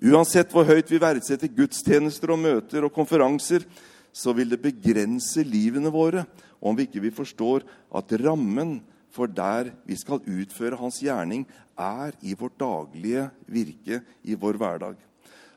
Uansett 0.00 0.52
hvor 0.52 0.68
høyt 0.68 0.88
vi 0.92 1.00
verdsetter 1.02 1.50
gudstjenester 1.52 2.32
og 2.32 2.40
møter 2.40 2.86
og 2.86 2.94
konferanser, 2.94 3.66
så 4.12 4.32
vil 4.32 4.48
det 4.52 4.62
begrense 4.62 5.42
livene 5.44 5.92
våre 5.92 6.24
om 6.60 6.76
vi 6.76 6.86
ikke 6.86 7.02
vi 7.04 7.12
forstår 7.12 7.66
at 7.92 8.14
rammen 8.22 8.78
for 9.16 9.30
der 9.32 9.72
vi 9.88 9.96
skal 9.96 10.20
utføre 10.20 10.78
hans 10.78 11.00
gjerning, 11.00 11.46
er 11.76 12.12
i 12.22 12.36
vårt 12.36 12.58
daglige 12.60 13.28
virke, 13.48 14.02
i 14.24 14.36
vår 14.36 14.60
hverdag. 14.60 14.96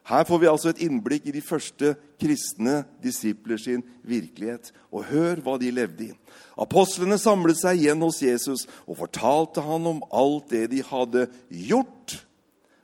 Her 0.10 0.24
får 0.26 0.40
vi 0.42 0.48
altså 0.50 0.72
et 0.72 0.82
innblikk 0.82 1.28
i 1.30 1.36
de 1.36 1.42
første 1.44 1.92
kristne 2.20 2.80
disipler 3.04 3.60
sin 3.62 3.84
virkelighet. 4.02 4.72
Og 4.90 5.06
hør 5.12 5.44
hva 5.46 5.58
de 5.62 5.70
levde 5.70 6.08
i. 6.08 6.16
Apostlene 6.58 7.20
samlet 7.22 7.60
seg 7.60 7.84
igjen 7.84 8.02
hos 8.02 8.24
Jesus 8.24 8.66
og 8.88 8.98
fortalte 9.04 9.62
han 9.62 9.86
om 9.92 10.02
alt 10.10 10.50
det 10.50 10.66
de 10.74 10.82
hadde 10.88 11.28
gjort, 11.70 12.18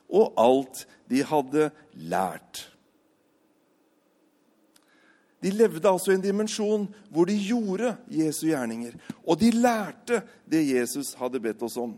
og 0.05 0.37
alt 0.37 0.85
de 1.09 1.25
hadde 1.25 1.71
lært. 1.97 2.67
De 5.45 5.51
levde 5.53 5.85
altså 5.85 6.09
i 6.09 6.15
en 6.17 6.23
dimensjon 6.23 6.87
hvor 7.13 7.29
de 7.29 7.35
gjorde 7.37 7.91
Jesu 8.09 8.47
gjerninger. 8.47 8.95
Og 9.21 9.37
de 9.37 9.51
lærte 9.53 10.23
det 10.49 10.63
Jesus 10.65 11.13
hadde 11.19 11.41
bedt 11.43 11.61
oss 11.67 11.77
om. 11.77 11.93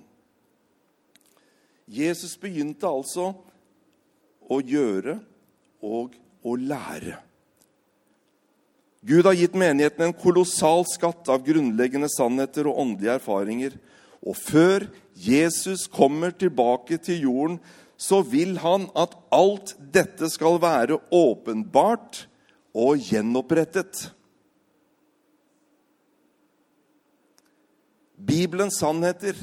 Jesus 1.88 2.36
begynte 2.36 2.90
altså 2.90 3.30
å 4.52 4.60
gjøre 4.60 5.16
og 5.80 6.18
å 6.44 6.58
lære. 6.60 7.16
Gud 9.08 9.24
har 9.30 9.38
gitt 9.40 9.56
menigheten 9.56 10.10
en 10.10 10.18
kolossal 10.20 10.84
skatt 10.90 11.30
av 11.32 11.46
grunnleggende 11.48 12.10
sannheter 12.12 12.68
og 12.68 12.82
åndelige 12.84 13.16
erfaringer. 13.22 13.78
Og 14.28 14.36
før 14.36 14.90
Jesus 15.16 15.86
kommer 15.88 16.36
tilbake 16.36 17.00
til 17.00 17.30
jorden, 17.30 17.60
så 17.96 18.20
vil 18.28 18.58
han 18.60 18.90
at 19.00 19.16
alt 19.32 19.78
dette 19.80 20.28
skal 20.30 20.60
være 20.60 21.00
åpenbart 21.16 22.27
og 22.78 23.02
gjenopprettet. 23.02 24.08
Bibelens 28.18 28.78
sannheter 28.82 29.38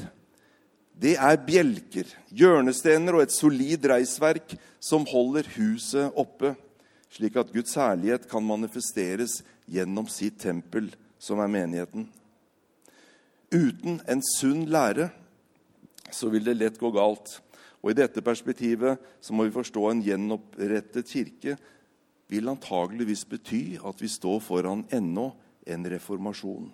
det 0.95 1.17
er 1.19 1.41
bjelker, 1.43 2.07
hjørnestener 2.31 3.17
og 3.17 3.25
et 3.25 3.33
solid 3.35 3.83
reisverk 3.91 4.53
som 4.79 5.03
holder 5.09 5.47
huset 5.57 6.15
oppe, 6.15 6.53
slik 7.11 7.35
at 7.39 7.51
Guds 7.51 7.75
herlighet 7.75 8.29
kan 8.31 8.45
manifesteres 8.47 9.41
gjennom 9.67 10.07
sitt 10.11 10.39
tempel, 10.39 10.87
som 11.19 11.41
er 11.43 11.51
menigheten. 11.51 12.07
Uten 13.51 13.99
en 14.07 14.23
sunn 14.35 14.65
lære 14.71 15.09
så 16.13 16.29
vil 16.31 16.45
det 16.45 16.55
lett 16.59 16.79
gå 16.79 16.91
galt. 16.95 17.39
Og 17.83 17.91
I 17.91 17.97
dette 17.99 18.23
perspektivet 18.23 19.01
så 19.21 19.35
må 19.35 19.45
vi 19.45 19.55
forstå 19.55 19.83
en 19.89 20.03
gjenopprettet 20.05 21.11
kirke 21.11 21.57
vil 22.27 22.49
antageligvis 22.49 23.25
bety 23.29 23.77
at 23.85 24.01
vi 24.01 24.09
står 24.09 24.41
foran 24.43 24.85
ennå 24.93 25.29
en 25.65 25.85
reformasjon. 25.89 26.69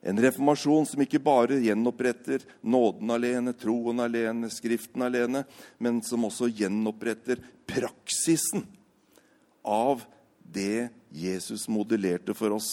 En 0.00 0.20
reformasjon 0.22 0.86
som 0.86 1.02
ikke 1.02 1.18
bare 1.22 1.58
gjenoppretter 1.58 2.44
nåden 2.62 3.10
alene, 3.10 3.54
troen 3.58 3.98
alene, 4.04 4.50
Skriften 4.50 5.02
alene, 5.02 5.42
men 5.78 5.98
som 6.06 6.28
også 6.28 6.46
gjenoppretter 6.54 7.42
praksisen 7.66 8.62
av 9.66 10.04
det 10.38 10.88
Jesus 11.10 11.66
modellerte 11.68 12.34
for 12.36 12.54
oss. 12.54 12.70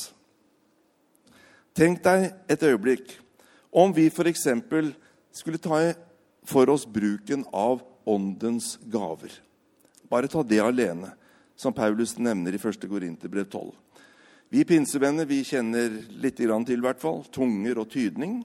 Tenk 1.76 2.04
deg 2.06 2.30
et 2.48 2.64
øyeblikk 2.64 3.18
om 3.76 3.92
vi 3.92 4.08
f.eks. 4.08 4.46
skulle 5.36 5.60
ta 5.60 5.82
for 6.46 6.70
oss 6.70 6.86
bruken 6.86 7.44
av 7.52 7.82
åndens 8.06 8.78
gaver. 8.86 9.34
Bare 10.08 10.30
ta 10.32 10.44
det 10.46 10.62
alene 10.62 11.10
som 11.56 11.74
Paulus 11.74 12.18
nevner 12.18 12.56
i 12.56 12.60
1. 12.60 12.88
Korinterbrev 12.90 13.48
12. 13.50 13.72
Vi 14.50 14.64
pinsevenner 14.68 15.26
vi 15.26 15.42
kjenner 15.44 15.90
litt 16.22 16.38
til, 16.38 16.52
i 16.52 16.84
hvert 16.84 17.02
fall. 17.02 17.24
Tunger 17.34 17.82
og 17.82 17.90
tydning. 17.92 18.44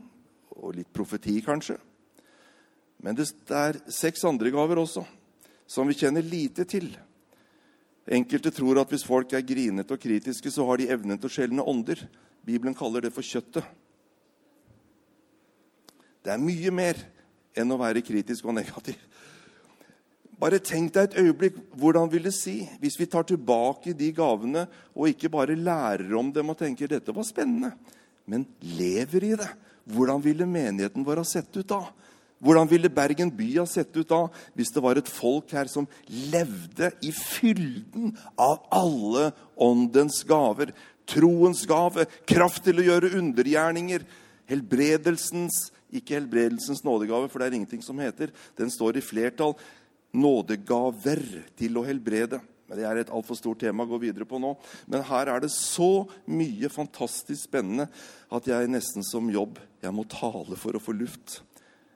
Og 0.61 0.75
litt 0.77 0.93
profeti, 0.93 1.41
kanskje. 1.45 1.77
Men 3.01 3.17
det 3.17 3.31
er 3.55 3.79
seks 3.89 4.25
andre 4.29 4.51
gaver 4.53 4.81
også, 4.83 5.07
som 5.71 5.89
vi 5.89 5.97
kjenner 5.97 6.25
lite 6.25 6.67
til. 6.69 6.91
Enkelte 8.11 8.53
tror 8.53 8.81
at 8.83 8.91
hvis 8.93 9.07
folk 9.07 9.33
er 9.33 9.47
grinete 9.47 9.95
og 9.95 10.03
kritiske, 10.03 10.51
så 10.53 10.67
har 10.69 10.81
de 10.81 10.91
evnen 10.93 11.21
til 11.21 11.31
å 11.31 11.33
skjelne 11.33 11.65
ånder. 11.65 12.03
Bibelen 12.45 12.77
kaller 12.77 13.07
det 13.07 13.13
for 13.15 13.25
kjøttet. 13.25 13.65
Det 16.21 16.33
er 16.35 16.43
mye 16.43 16.73
mer 16.75 16.99
enn 17.57 17.73
å 17.73 17.79
være 17.81 18.05
kritisk 18.05 18.49
og 18.49 18.59
negativ. 18.59 18.99
Bare 20.41 20.61
tenk 20.65 20.95
deg 20.95 21.11
et 21.11 21.19
øyeblikk 21.21 21.57
hvordan 21.77 22.09
vil 22.13 22.25
det 22.25 22.33
si 22.33 22.63
hvis 22.81 22.97
vi 22.97 23.09
tar 23.11 23.27
tilbake 23.29 23.93
de 23.97 24.09
gavene 24.17 24.65
og 24.95 25.11
ikke 25.11 25.29
bare 25.33 25.57
lærer 25.59 26.15
om 26.17 26.31
dem 26.33 26.53
og 26.53 26.57
tenker 26.61 26.89
dette 26.89 27.13
var 27.13 27.27
spennende, 27.29 27.75
men 28.25 28.47
lever 28.65 29.27
i 29.27 29.35
det. 29.37 29.51
Hvordan 29.91 30.23
ville 30.25 30.47
menigheten 30.49 31.05
vår 31.05 31.21
ha 31.21 31.27
sett 31.29 31.53
ut 31.57 31.69
da? 31.69 31.83
Hvordan 32.41 32.71
ville 32.71 32.89
Bergen 32.89 33.29
by 33.37 33.49
ha 33.59 33.67
sett 33.69 33.93
ut 33.99 34.09
da 34.09 34.23
hvis 34.57 34.73
det 34.73 34.83
var 34.85 34.97
et 34.97 35.11
folk 35.13 35.53
her 35.53 35.69
som 35.69 35.89
levde 36.09 36.89
i 37.05 37.13
fylden 37.13 38.15
av 38.41 38.63
alle 38.73 39.29
åndens 39.61 40.23
gaver? 40.25 40.73
Troens 41.11 41.67
gave, 41.69 42.07
kraft 42.25 42.63
til 42.65 42.81
å 42.81 42.87
gjøre 42.87 43.13
undergjerninger, 43.19 44.07
helbredelsens 44.49 45.67
ikke 45.91 46.15
helbredelsens 46.15 46.85
nådegave, 46.87 47.29
for 47.29 47.43
det 47.43 47.49
er 47.49 47.59
ingenting 47.59 47.83
som 47.83 47.99
heter. 47.99 48.31
Den 48.59 48.71
står 48.71 49.01
i 49.01 49.05
flertall 49.05 49.57
nådegaver 50.17 51.23
til 51.59 51.79
å 51.79 51.85
helbrede. 51.87 52.41
Men 52.71 52.79
Det 52.79 52.87
er 52.87 53.01
et 53.01 53.11
altfor 53.11 53.35
stort 53.35 53.61
tema 53.61 53.83
å 53.83 53.91
gå 53.91 53.99
videre 53.99 54.27
på 54.29 54.39
nå. 54.39 54.55
Men 54.87 55.03
her 55.03 55.33
er 55.33 55.43
det 55.43 55.51
så 55.51 56.07
mye 56.31 56.71
fantastisk 56.71 57.49
spennende 57.49 57.89
at 58.31 58.47
jeg 58.47 58.71
nesten 58.71 59.03
som 59.07 59.31
jobb 59.31 59.59
jeg 59.83 59.95
må 59.97 60.05
tale 60.07 60.59
for 60.61 60.77
å 60.77 60.83
få 60.83 60.95
luft. 60.95 61.41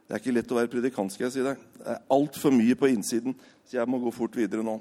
Det 0.04 0.16
er 0.16 0.20
ikke 0.20 0.34
lett 0.34 0.50
å 0.52 0.58
være 0.58 0.72
predikant, 0.72 1.12
skal 1.14 1.28
jeg 1.28 1.36
si 1.36 1.44
deg. 1.44 1.60
Det 1.78 1.92
er 1.94 2.02
altfor 2.12 2.52
mye 2.52 2.76
på 2.76 2.90
innsiden, 2.92 3.36
så 3.64 3.78
jeg 3.78 3.88
må 3.88 4.02
gå 4.02 4.12
fort 4.12 4.34
videre 4.36 4.64
nå. 4.66 4.76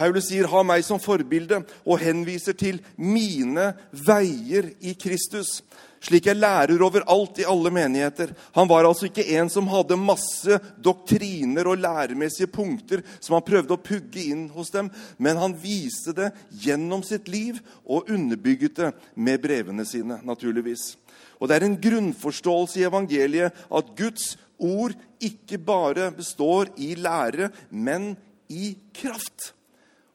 Paulus 0.00 0.30
sier, 0.30 0.48
'Ha 0.48 0.62
meg 0.64 0.84
som 0.84 0.98
forbilde', 0.98 1.60
og 1.84 2.00
henviser 2.00 2.56
til 2.56 2.80
mine 2.96 3.74
veier 3.92 4.72
i 4.80 4.94
Kristus 4.94 5.60
slik 6.00 6.28
jeg 6.30 6.38
lærer 6.40 6.80
overalt 6.82 7.40
i 7.42 7.46
alle 7.48 7.70
menigheter. 7.74 8.32
Han 8.56 8.68
var 8.70 8.88
altså 8.88 9.08
ikke 9.08 9.26
en 9.36 9.50
som 9.52 9.68
hadde 9.70 9.98
masse 10.00 10.56
doktriner 10.80 11.68
og 11.68 11.80
læremessige 11.82 12.50
punkter 12.52 13.04
som 13.18 13.36
han 13.36 13.44
prøvde 13.46 13.76
å 13.76 13.82
pugge 13.84 14.24
inn 14.32 14.46
hos 14.54 14.72
dem, 14.72 14.90
men 15.18 15.40
han 15.40 15.56
viste 15.60 16.14
det 16.16 16.30
gjennom 16.64 17.04
sitt 17.06 17.28
liv 17.28 17.60
og 17.84 18.08
underbygget 18.10 18.80
det 18.80 18.90
med 19.14 19.42
brevene 19.44 19.84
sine, 19.88 20.20
naturligvis. 20.24 20.94
Og 21.40 21.48
Det 21.48 21.56
er 21.56 21.64
en 21.68 21.80
grunnforståelse 21.80 22.80
i 22.80 22.88
evangeliet 22.88 23.52
at 23.52 23.94
Guds 23.96 24.36
ord 24.58 24.92
ikke 25.20 25.58
bare 25.58 26.10
består 26.12 26.68
i 26.76 26.94
lære, 26.94 27.50
men 27.70 28.14
i 28.48 28.74
kraft. 28.96 29.52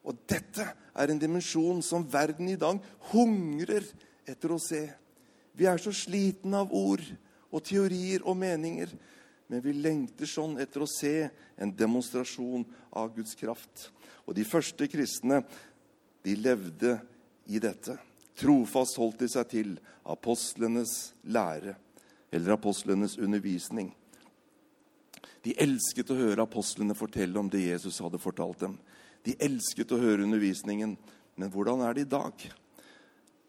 Og 0.06 0.18
dette 0.30 0.66
er 0.94 1.12
en 1.12 1.20
dimensjon 1.22 1.82
som 1.84 2.06
verden 2.08 2.52
i 2.52 2.60
dag 2.60 2.80
hungrer 3.12 3.88
etter 4.30 4.54
å 4.54 4.62
se. 4.62 4.84
Vi 5.56 5.68
er 5.70 5.82
så 5.82 5.94
slitne 5.96 6.62
av 6.62 6.74
ord 6.76 7.04
og 7.50 7.64
teorier 7.66 8.26
og 8.28 8.38
meninger. 8.38 8.92
Men 9.48 9.62
vi 9.62 9.76
lengter 9.78 10.30
sånn 10.30 10.58
etter 10.62 10.82
å 10.82 10.90
se 10.90 11.30
en 11.62 11.74
demonstrasjon 11.78 12.66
av 12.98 13.14
Guds 13.16 13.38
kraft. 13.38 13.90
Og 14.26 14.34
de 14.38 14.46
første 14.48 14.88
kristne, 14.90 15.44
de 16.26 16.34
levde 16.38 16.96
i 17.46 17.62
dette. 17.62 17.94
Trofast 18.36 18.98
holdt 18.98 19.22
de 19.22 19.30
seg 19.32 19.52
til 19.52 19.76
apostlenes 20.10 21.14
lære, 21.24 21.76
eller 22.34 22.56
apostlenes 22.58 23.20
undervisning. 23.22 23.94
De 25.46 25.54
elsket 25.62 26.10
å 26.10 26.18
høre 26.18 26.44
apostlene 26.44 26.98
fortelle 26.98 27.38
om 27.38 27.50
det 27.54 27.68
Jesus 27.68 28.02
hadde 28.02 28.20
fortalt 28.20 28.66
dem. 28.66 28.80
De 29.26 29.34
elsket 29.42 29.92
å 29.92 30.00
høre 30.02 30.26
undervisningen. 30.26 30.96
Men 31.36 31.52
hvordan 31.52 31.82
er 31.84 31.98
det 31.98 32.06
i 32.06 32.14
dag? 32.14 32.46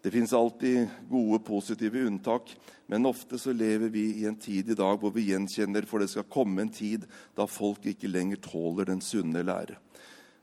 Det 0.03 0.13
fins 0.15 0.33
alltid 0.37 0.87
gode, 1.11 1.41
positive 1.43 2.05
unntak, 2.07 2.53
men 2.87 3.09
ofte 3.09 3.39
så 3.43 3.51
lever 3.51 3.91
vi 3.91 4.05
i 4.21 4.27
en 4.29 4.37
tid 4.39 4.71
i 4.71 4.77
dag 4.79 5.01
hvor 5.03 5.11
vi 5.11 5.25
gjenkjenner 5.33 5.87
for 5.89 5.99
det 5.99 6.13
skal 6.13 6.29
komme 6.31 6.63
en 6.63 6.71
tid 6.71 7.09
da 7.35 7.49
folk 7.51 7.89
ikke 7.91 8.11
lenger 8.13 8.39
tåler 8.45 8.87
den 8.87 9.03
sunne 9.03 9.43
lære. 9.43 9.81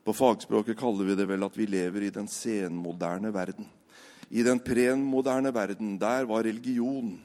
På 0.03 0.11
fagspråket 0.11 0.75
kaller 0.75 1.07
vi 1.07 1.15
det 1.15 1.29
vel 1.29 1.47
at 1.47 1.55
vi 1.55 1.69
lever 1.71 2.09
i 2.09 2.11
den 2.11 2.27
senmoderne 2.27 3.31
verden. 3.31 3.69
I 4.35 4.43
den 4.43 4.59
prenmoderne 4.59 5.53
verden, 5.55 5.95
der 5.99 6.27
var 6.27 6.43
religion 6.43 7.15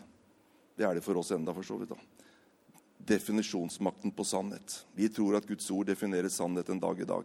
Det 0.78 0.86
er 0.86 0.94
det 0.94 1.02
for 1.02 1.18
oss 1.18 1.32
enda 1.34 1.50
for 1.50 1.66
så 1.66 1.74
vidt. 1.74 1.90
da. 1.90 2.17
Definisjonsmakten 2.98 4.12
på 4.12 4.24
sannhet. 4.24 4.84
Vi 4.94 5.08
tror 5.08 5.38
at 5.38 5.46
Guds 5.48 5.70
ord 5.70 5.86
definerer 5.86 6.28
sannhet 6.32 6.68
en 6.68 6.80
dag 6.82 7.00
i 7.00 7.08
dag. 7.08 7.24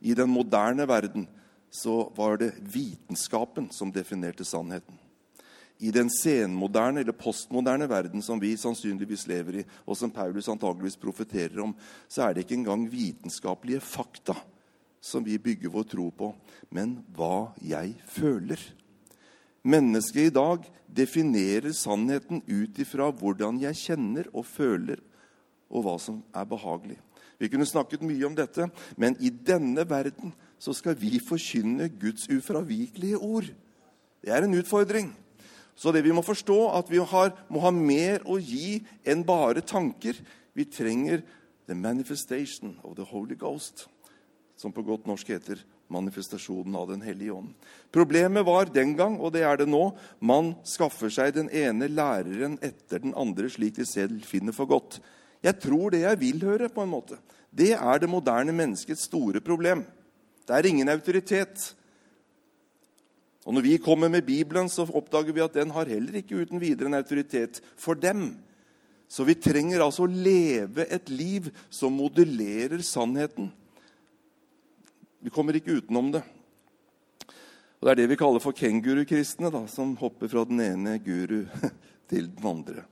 I 0.00 0.14
den 0.14 0.30
moderne 0.30 0.86
verden 0.88 1.28
så 1.70 2.12
var 2.16 2.36
det 2.40 2.54
vitenskapen 2.60 3.70
som 3.70 3.92
definerte 3.92 4.44
sannheten. 4.44 4.98
I 5.80 5.90
den 5.90 6.10
senmoderne 6.12 7.00
eller 7.00 7.16
postmoderne 7.16 7.86
verden 7.88 8.22
som 8.22 8.40
vi 8.40 8.52
sannsynligvis 8.56 9.26
lever 9.30 9.62
i, 9.62 9.66
og 9.88 9.96
som 9.96 10.12
Paulus 10.12 10.48
antageligvis 10.52 10.98
profeterer 11.00 11.62
om, 11.64 11.72
så 12.08 12.26
er 12.26 12.34
det 12.34 12.44
ikke 12.44 12.58
engang 12.58 12.84
vitenskapelige 12.92 13.80
fakta 13.80 14.36
som 15.00 15.24
vi 15.24 15.38
bygger 15.40 15.72
vår 15.72 15.86
tro 15.88 16.10
på, 16.12 16.34
men 16.68 16.98
hva 17.16 17.54
jeg 17.64 17.94
føler. 18.12 18.60
Mennesket 19.62 20.30
i 20.30 20.32
dag 20.32 20.64
definerer 20.88 21.72
sannheten 21.76 22.40
ut 22.48 22.78
ifra 22.80 23.10
hvordan 23.12 23.60
jeg 23.60 23.76
kjenner 23.76 24.28
og 24.32 24.46
føler, 24.48 25.00
og 25.70 25.84
hva 25.84 25.96
som 26.00 26.22
er 26.34 26.48
behagelig. 26.48 26.96
Vi 27.40 27.48
kunne 27.48 27.68
snakket 27.68 28.04
mye 28.04 28.24
om 28.28 28.36
dette, 28.36 28.66
men 29.00 29.16
i 29.20 29.30
denne 29.30 29.84
verden 29.88 30.32
så 30.60 30.74
skal 30.76 30.96
vi 31.00 31.20
forkynne 31.24 31.88
Guds 32.00 32.28
ufravikelige 32.28 33.20
ord. 33.20 33.48
Det 34.20 34.32
er 34.32 34.44
en 34.44 34.56
utfordring. 34.56 35.12
Så 35.76 35.92
det 35.92 36.02
vi 36.04 36.12
må 36.12 36.20
forstå, 36.24 36.58
at 36.76 36.90
vi 36.92 37.00
har, 37.00 37.32
må 37.48 37.62
ha 37.64 37.70
mer 37.72 38.24
å 38.28 38.36
gi 38.36 38.82
enn 39.08 39.24
bare 39.24 39.64
tanker. 39.64 40.18
Vi 40.52 40.66
trenger 40.68 41.22
the 41.68 41.74
manifestation 41.74 42.76
of 42.84 42.96
the 42.96 43.06
Holy 43.08 43.36
Ghost, 43.38 43.86
som 44.56 44.72
på 44.72 44.84
godt 44.84 45.06
norsk 45.08 45.32
heter 45.32 45.62
manifestasjonen 45.90 46.76
av 46.78 46.88
Den 46.92 47.02
hellige 47.04 47.34
ånd. 47.34 47.54
Problemet 47.92 48.46
var 48.46 48.70
den 48.70 48.94
gang, 48.98 49.18
og 49.20 49.34
det 49.34 49.42
er 49.46 49.60
det 49.60 49.68
nå, 49.68 49.90
man 50.20 50.54
skaffer 50.64 51.10
seg 51.12 51.34
den 51.36 51.50
ene 51.50 51.90
læreren 51.90 52.58
etter 52.62 53.02
den 53.02 53.14
andre 53.18 53.50
slik 53.50 53.76
de 53.78 53.86
selv 53.88 54.22
finner 54.26 54.56
for 54.56 54.70
godt. 54.70 55.00
Jeg 55.42 55.58
tror 55.62 55.90
det 55.90 56.04
jeg 56.04 56.20
vil 56.20 56.42
høre, 56.44 56.68
på 56.68 56.84
en 56.84 56.92
måte. 56.92 57.18
Det 57.50 57.72
er 57.74 57.98
det 57.98 58.10
moderne 58.10 58.54
menneskets 58.54 59.08
store 59.08 59.42
problem. 59.42 59.82
Det 60.46 60.56
er 60.56 60.66
ingen 60.66 60.88
autoritet. 60.88 61.74
Og 63.46 63.54
Når 63.54 63.62
vi 63.62 63.76
kommer 63.78 64.08
med 64.08 64.22
Bibelen, 64.22 64.68
så 64.68 64.84
oppdager 64.86 65.32
vi 65.32 65.42
at 65.42 65.54
den 65.54 65.70
har 65.70 65.88
heller 65.88 66.20
ikke 66.20 66.42
uten 66.44 66.60
videre 66.60 66.86
en 66.86 66.94
autoritet 66.94 67.62
for 67.76 67.94
dem. 67.94 68.36
Så 69.10 69.24
vi 69.26 69.34
trenger 69.34 69.82
altså 69.82 70.04
å 70.06 70.10
leve 70.10 70.84
et 70.86 71.08
liv 71.10 71.48
som 71.70 71.96
modellerer 71.98 72.78
sannheten. 72.86 73.48
Vi 75.20 75.30
kommer 75.30 75.56
ikke 75.56 75.76
utenom 75.80 76.12
det. 76.14 76.22
Og 77.80 77.86
Det 77.86 77.92
er 77.92 77.98
det 78.02 78.10
vi 78.12 78.20
kaller 78.20 78.40
for 78.40 78.56
kengurukristne, 78.56 79.50
som 79.68 79.94
hopper 80.00 80.28
fra 80.28 80.44
den 80.48 80.60
ene 80.60 80.98
guru 81.00 81.44
til 82.10 82.28
den 82.28 82.46
andre. 82.48 82.84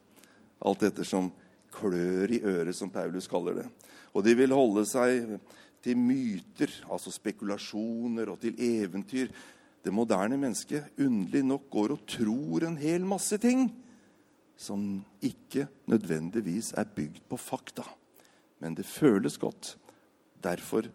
Alt 0.64 0.85
dette 0.85 1.05
som 1.09 1.31
klør 1.73 2.33
i 2.33 2.41
øret, 2.41 2.77
som 2.77 2.91
Paulus 2.93 3.29
kaller 3.29 3.62
det. 3.62 3.67
Og 4.12 4.25
de 4.25 4.35
vil 4.37 4.53
holde 4.53 4.85
seg 4.88 5.38
til 5.85 5.97
myter, 6.01 6.73
altså 6.91 7.12
spekulasjoner, 7.14 8.33
og 8.33 8.41
til 8.43 8.57
eventyr. 8.61 9.29
Det 9.85 9.95
moderne 9.95 10.37
mennesket 10.41 11.01
underlig 11.01 11.45
nok 11.47 11.69
går 11.73 11.95
og 11.95 12.05
tror 12.09 12.67
en 12.67 12.81
hel 12.81 13.05
masse 13.09 13.38
ting 13.41 13.69
som 14.59 14.99
ikke 15.25 15.69
nødvendigvis 15.88 16.75
er 16.77 16.88
bygd 16.93 17.23
på 17.31 17.38
fakta. 17.41 17.87
Men 18.61 18.75
det 18.75 18.88
føles 18.88 19.38
godt. 19.38 19.77
Derfor 20.43 20.88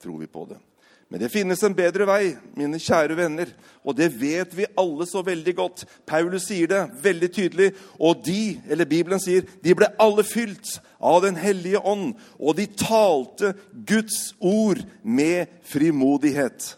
tror 0.00 0.20
vi 0.22 0.30
på 0.30 0.46
det. 0.48 0.60
Men 1.08 1.22
det 1.22 1.30
finnes 1.32 1.62
en 1.64 1.76
bedre 1.76 2.04
vei, 2.04 2.34
mine 2.52 2.76
kjære 2.82 3.16
venner. 3.16 3.52
Og 3.80 3.96
det 3.96 4.10
vet 4.20 4.50
vi 4.52 4.66
alle 4.76 5.06
så 5.08 5.22
veldig 5.24 5.54
godt. 5.56 5.84
Paulus 6.04 6.50
sier 6.50 6.68
det 6.68 6.82
veldig 7.00 7.30
tydelig. 7.32 7.68
Og 7.96 8.20
de, 8.26 8.58
eller 8.68 8.88
Bibelen 8.88 9.22
sier, 9.22 9.46
de 9.64 9.76
ble 9.76 9.88
alle 9.96 10.24
fylt 10.28 10.76
av 11.00 11.22
Den 11.24 11.38
hellige 11.40 11.80
ånd. 11.80 12.12
Og 12.36 12.58
de 12.58 12.66
talte 12.76 13.54
Guds 13.88 14.34
ord 14.38 14.82
med 15.02 15.48
frimodighet. 15.64 16.74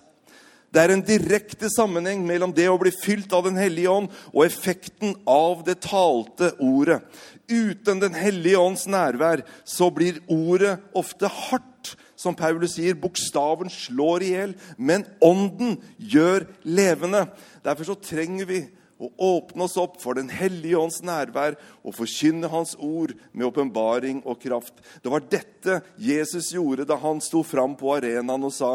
Det 0.70 0.78
er 0.78 0.92
en 0.94 1.02
direkte 1.02 1.66
sammenheng 1.72 2.22
mellom 2.22 2.52
det 2.54 2.68
å 2.70 2.78
bli 2.78 2.92
fylt 2.94 3.32
av 3.34 3.48
Den 3.48 3.58
hellige 3.58 3.90
ånd 3.90 4.12
og 4.30 4.44
effekten 4.44 5.16
av 5.26 5.64
det 5.66 5.80
talte 5.82 6.52
ordet. 6.62 7.00
Uten 7.50 7.98
Den 7.98 8.14
hellige 8.14 8.62
ånds 8.62 8.86
nærvær 8.86 9.42
så 9.66 9.90
blir 9.90 10.22
ordet 10.30 10.76
ofte 10.94 11.26
hardt 11.26 11.66
som 12.20 12.36
Paulus 12.36 12.76
sier, 12.76 12.98
bokstaven 13.00 13.72
slår 13.72 14.24
i 14.26 14.34
hjel, 14.34 14.52
men 14.76 15.06
ånden 15.24 15.78
gjør 15.96 16.44
levende. 16.68 17.24
Derfor 17.64 17.88
så 17.88 17.96
trenger 17.96 18.48
vi 18.50 18.60
å 19.00 19.08
åpne 19.24 19.64
oss 19.64 19.78
opp 19.80 19.96
for 20.02 20.18
Den 20.18 20.28
hellige 20.28 20.76
ånds 20.76 21.00
nærvær 21.06 21.56
og 21.80 21.96
forkynne 21.96 22.50
Hans 22.52 22.74
ord 22.76 23.14
med 23.32 23.46
åpenbaring 23.48 24.20
og 24.28 24.42
kraft. 24.42 24.76
Det 25.00 25.12
var 25.12 25.24
dette 25.24 25.80
Jesus 25.96 26.52
gjorde 26.52 26.84
da 26.88 27.00
han 27.00 27.22
sto 27.24 27.40
fram 27.46 27.78
på 27.80 27.94
arenaen 27.96 28.44
og 28.44 28.52
sa 28.52 28.74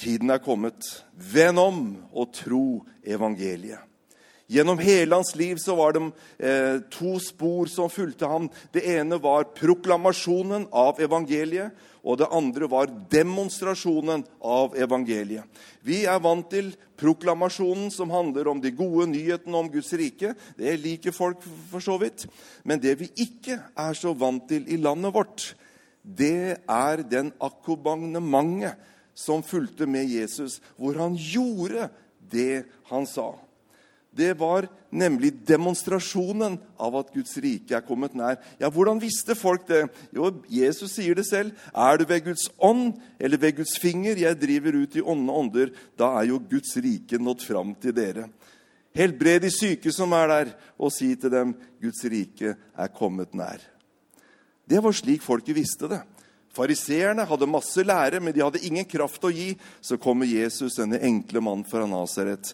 Tiden 0.00 0.32
er 0.32 0.40
kommet. 0.40 0.86
Vend 1.12 1.60
om 1.60 1.80
og 2.16 2.30
tro 2.32 2.64
evangeliet. 3.04 3.89
Gjennom 4.50 4.80
hele 4.82 5.14
hans 5.14 5.36
liv 5.38 5.60
så 5.62 5.76
var 5.78 5.94
det 5.94 6.00
eh, 6.42 6.80
to 6.90 7.14
spor 7.22 7.68
som 7.70 7.90
fulgte 7.92 8.26
ham. 8.26 8.48
Det 8.74 8.82
ene 8.96 9.20
var 9.22 9.46
proklamasjonen 9.54 10.64
av 10.74 10.98
evangeliet, 10.98 11.70
og 12.02 12.16
det 12.18 12.26
andre 12.34 12.66
var 12.72 12.90
demonstrasjonen 13.12 14.24
av 14.42 14.74
evangeliet. 14.74 15.44
Vi 15.86 16.00
er 16.08 16.18
vant 16.24 16.48
til 16.50 16.72
proklamasjonen, 16.98 17.92
som 17.94 18.10
handler 18.10 18.50
om 18.50 18.62
de 18.62 18.72
gode 18.74 19.06
nyhetene 19.12 19.60
om 19.60 19.68
Guds 19.70 19.92
rike. 19.94 20.32
Det 20.58 20.74
liker 20.82 21.14
folk 21.14 21.44
for 21.70 21.84
så 21.84 21.94
vidt. 22.00 22.24
Men 22.66 22.82
det 22.82 22.96
vi 23.04 23.10
ikke 23.22 23.60
er 23.78 23.94
så 23.94 24.16
vant 24.18 24.48
til 24.50 24.66
i 24.66 24.80
landet 24.80 25.14
vårt, 25.14 25.52
det 26.02 26.58
er 26.58 27.04
den 27.06 27.30
akkompagnementet 27.38 28.82
som 29.14 29.44
fulgte 29.46 29.86
med 29.86 30.10
Jesus, 30.10 30.58
hvor 30.74 30.98
han 30.98 31.14
gjorde 31.14 31.86
det 32.32 32.64
han 32.90 33.06
sa. 33.06 33.28
Det 34.10 34.32
var 34.34 34.66
nemlig 34.90 35.30
demonstrasjonen 35.46 36.56
av 36.82 36.96
at 36.98 37.12
Guds 37.14 37.36
rike 37.38 37.76
er 37.78 37.84
kommet 37.86 38.16
nær. 38.18 38.40
Ja, 38.58 38.70
Hvordan 38.70 38.98
visste 39.02 39.36
folk 39.38 39.68
det? 39.68 39.84
Jo, 40.14 40.32
Jesus 40.50 40.96
sier 40.96 41.14
det 41.14 41.28
selv. 41.28 41.54
Er 41.70 42.00
du 42.00 42.04
ved 42.10 42.24
Guds 42.26 42.48
ånd 42.58 42.98
eller 43.20 43.38
ved 43.38 43.60
Guds 43.60 43.76
finger 43.78 44.18
jeg 44.18 44.40
driver 44.40 44.80
ut 44.82 44.98
i 44.98 45.04
ånde 45.04 45.36
ånder, 45.42 45.74
da 45.94 46.10
er 46.18 46.32
jo 46.32 46.42
Guds 46.42 46.74
rike 46.82 47.22
nådd 47.22 47.46
fram 47.46 47.74
til 47.78 47.94
dere. 47.94 48.26
Helbred 48.98 49.44
de 49.46 49.52
syke 49.54 49.92
som 49.94 50.10
er 50.18 50.32
der, 50.32 50.54
og 50.74 50.90
si 50.90 51.12
til 51.14 51.30
dem 51.30 51.54
Guds 51.82 52.02
rike 52.10 52.56
er 52.58 52.90
kommet 52.96 53.36
nær. 53.38 53.62
Det 54.66 54.82
var 54.82 54.94
slik 54.94 55.22
folket 55.22 55.54
visste 55.54 55.86
det. 55.90 56.00
Fariseerne 56.50 57.22
hadde 57.30 57.46
masse 57.46 57.82
lære, 57.86 58.18
men 58.18 58.34
de 58.34 58.42
hadde 58.42 58.62
ingen 58.66 58.86
kraft 58.90 59.22
å 59.22 59.30
gi. 59.30 59.52
Så 59.80 59.98
kommer 60.02 60.26
Jesus, 60.26 60.80
denne 60.80 60.98
enkle 61.06 61.42
mannen 61.42 61.66
fra 61.66 61.86
Nasaret, 61.86 62.50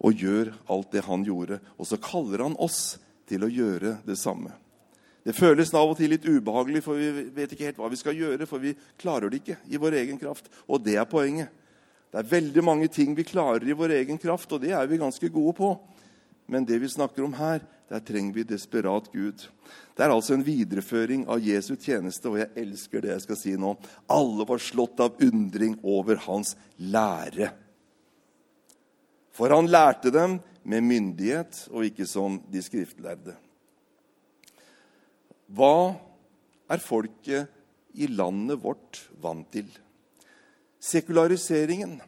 og 0.00 0.16
gjør 0.16 0.52
alt 0.72 0.90
det 0.94 1.04
han 1.06 1.24
gjorde. 1.26 1.60
Og 1.76 1.88
så 1.88 2.00
kaller 2.00 2.46
han 2.46 2.58
oss 2.60 2.98
til 3.28 3.44
å 3.44 3.52
gjøre 3.52 3.98
det 4.06 4.16
samme. 4.18 4.52
Det 5.20 5.36
føles 5.36 5.72
av 5.76 5.92
og 5.92 5.98
til 5.98 6.14
litt 6.14 6.24
ubehagelig, 6.24 6.80
for 6.84 6.96
vi 6.96 7.26
vet 7.36 7.52
ikke 7.52 7.68
helt 7.68 7.80
hva 7.80 7.90
vi 7.92 7.98
skal 8.00 8.16
gjøre. 8.16 8.48
For 8.48 8.62
vi 8.62 8.72
klarer 9.00 9.30
det 9.30 9.42
ikke 9.42 9.58
i 9.68 9.80
vår 9.80 9.98
egen 10.00 10.20
kraft. 10.20 10.48
Og 10.66 10.80
det 10.84 10.96
er 10.96 11.08
poenget. 11.08 11.52
Det 12.10 12.22
er 12.22 12.30
veldig 12.32 12.62
mange 12.66 12.88
ting 12.90 13.12
vi 13.14 13.26
klarer 13.28 13.68
i 13.68 13.76
vår 13.76 13.92
egen 14.00 14.18
kraft, 14.18 14.50
og 14.50 14.64
det 14.64 14.72
er 14.74 14.88
vi 14.90 14.98
ganske 14.98 15.28
gode 15.30 15.54
på. 15.60 15.74
Men 16.50 16.64
det 16.66 16.80
vi 16.82 16.88
snakker 16.90 17.22
om 17.22 17.36
her, 17.38 17.60
der 17.90 18.02
trenger 18.02 18.34
vi 18.34 18.46
desperat 18.48 19.06
Gud. 19.12 19.44
Det 19.94 20.02
er 20.02 20.10
altså 20.10 20.34
en 20.34 20.46
videreføring 20.46 21.28
av 21.30 21.42
Jesu 21.44 21.76
tjeneste, 21.76 22.26
og 22.30 22.40
jeg 22.40 22.50
elsker 22.58 23.04
det 23.04 23.12
jeg 23.12 23.24
skal 23.28 23.38
si 23.38 23.54
nå. 23.58 23.76
Alle 24.10 24.46
var 24.48 24.62
slått 24.62 25.02
av 25.04 25.22
undring 25.22 25.76
over 25.86 26.18
hans 26.26 26.56
lære. 26.78 27.52
For 29.34 29.52
han 29.54 29.70
lærte 29.70 30.12
dem 30.14 30.38
med 30.64 30.84
myndighet 30.84 31.66
og 31.70 31.86
ikke 31.88 32.06
som 32.08 32.40
de 32.50 32.62
skriftlærde. 32.62 33.36
Hva 35.50 35.96
er 36.70 36.82
folket 36.82 37.50
i 37.98 38.06
landet 38.06 38.60
vårt 38.62 39.00
vant 39.22 39.48
til? 39.52 39.66
Sekulariseringen 40.80 41.98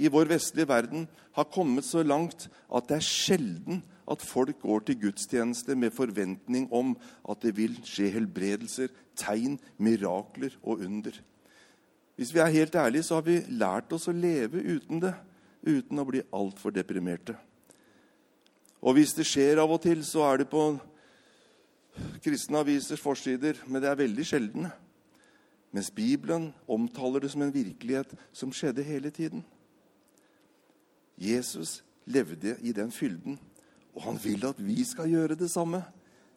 i 0.00 0.08
vår 0.08 0.30
vestlige 0.30 0.68
verden 0.68 1.08
har 1.36 1.50
kommet 1.52 1.84
så 1.84 2.02
langt 2.02 2.48
at 2.72 2.88
det 2.88 2.96
er 2.98 3.06
sjelden 3.06 3.82
at 4.10 4.24
folk 4.26 4.56
går 4.62 4.86
til 4.86 4.98
gudstjeneste 5.04 5.76
med 5.78 5.94
forventning 5.94 6.66
om 6.74 6.96
at 7.30 7.42
det 7.44 7.52
vil 7.58 7.76
skje 7.86 8.08
helbredelser, 8.16 8.88
tegn, 9.14 9.58
mirakler 9.78 10.56
og 10.62 10.82
under. 10.86 11.14
Hvis 12.16 12.32
vi 12.34 12.40
er 12.42 12.56
helt 12.56 12.74
ærlige, 12.74 13.06
så 13.06 13.20
har 13.20 13.28
vi 13.28 13.38
lært 13.60 13.92
oss 13.92 14.08
å 14.10 14.16
leve 14.16 14.64
uten 14.64 15.04
det 15.04 15.14
uten 15.66 16.00
å 16.00 16.06
bli 16.08 16.22
altfor 16.32 16.74
deprimerte. 16.74 17.36
Og 18.80 18.96
hvis 18.96 19.12
det 19.16 19.28
skjer 19.28 19.60
av 19.60 19.72
og 19.72 19.82
til, 19.84 20.00
så 20.06 20.24
er 20.30 20.40
det 20.40 20.48
på 20.52 20.62
kristne 22.24 22.62
avisers 22.62 23.02
forsider, 23.02 23.58
men 23.66 23.82
det 23.82 23.90
er 23.90 24.00
veldig 24.00 24.24
sjelden. 24.26 24.70
Mens 25.70 25.90
Bibelen 25.94 26.50
omtaler 26.68 27.22
det 27.22 27.30
som 27.32 27.44
en 27.44 27.54
virkelighet 27.54 28.14
som 28.32 28.52
skjedde 28.54 28.86
hele 28.86 29.12
tiden. 29.14 29.44
Jesus 31.20 31.82
levde 32.08 32.56
i 32.64 32.72
den 32.72 32.90
fylden, 32.90 33.36
og 33.94 34.02
han 34.06 34.18
vil 34.22 34.46
at 34.48 34.58
vi 34.64 34.80
skal 34.88 35.10
gjøre 35.10 35.36
det 35.38 35.50
samme. 35.52 35.82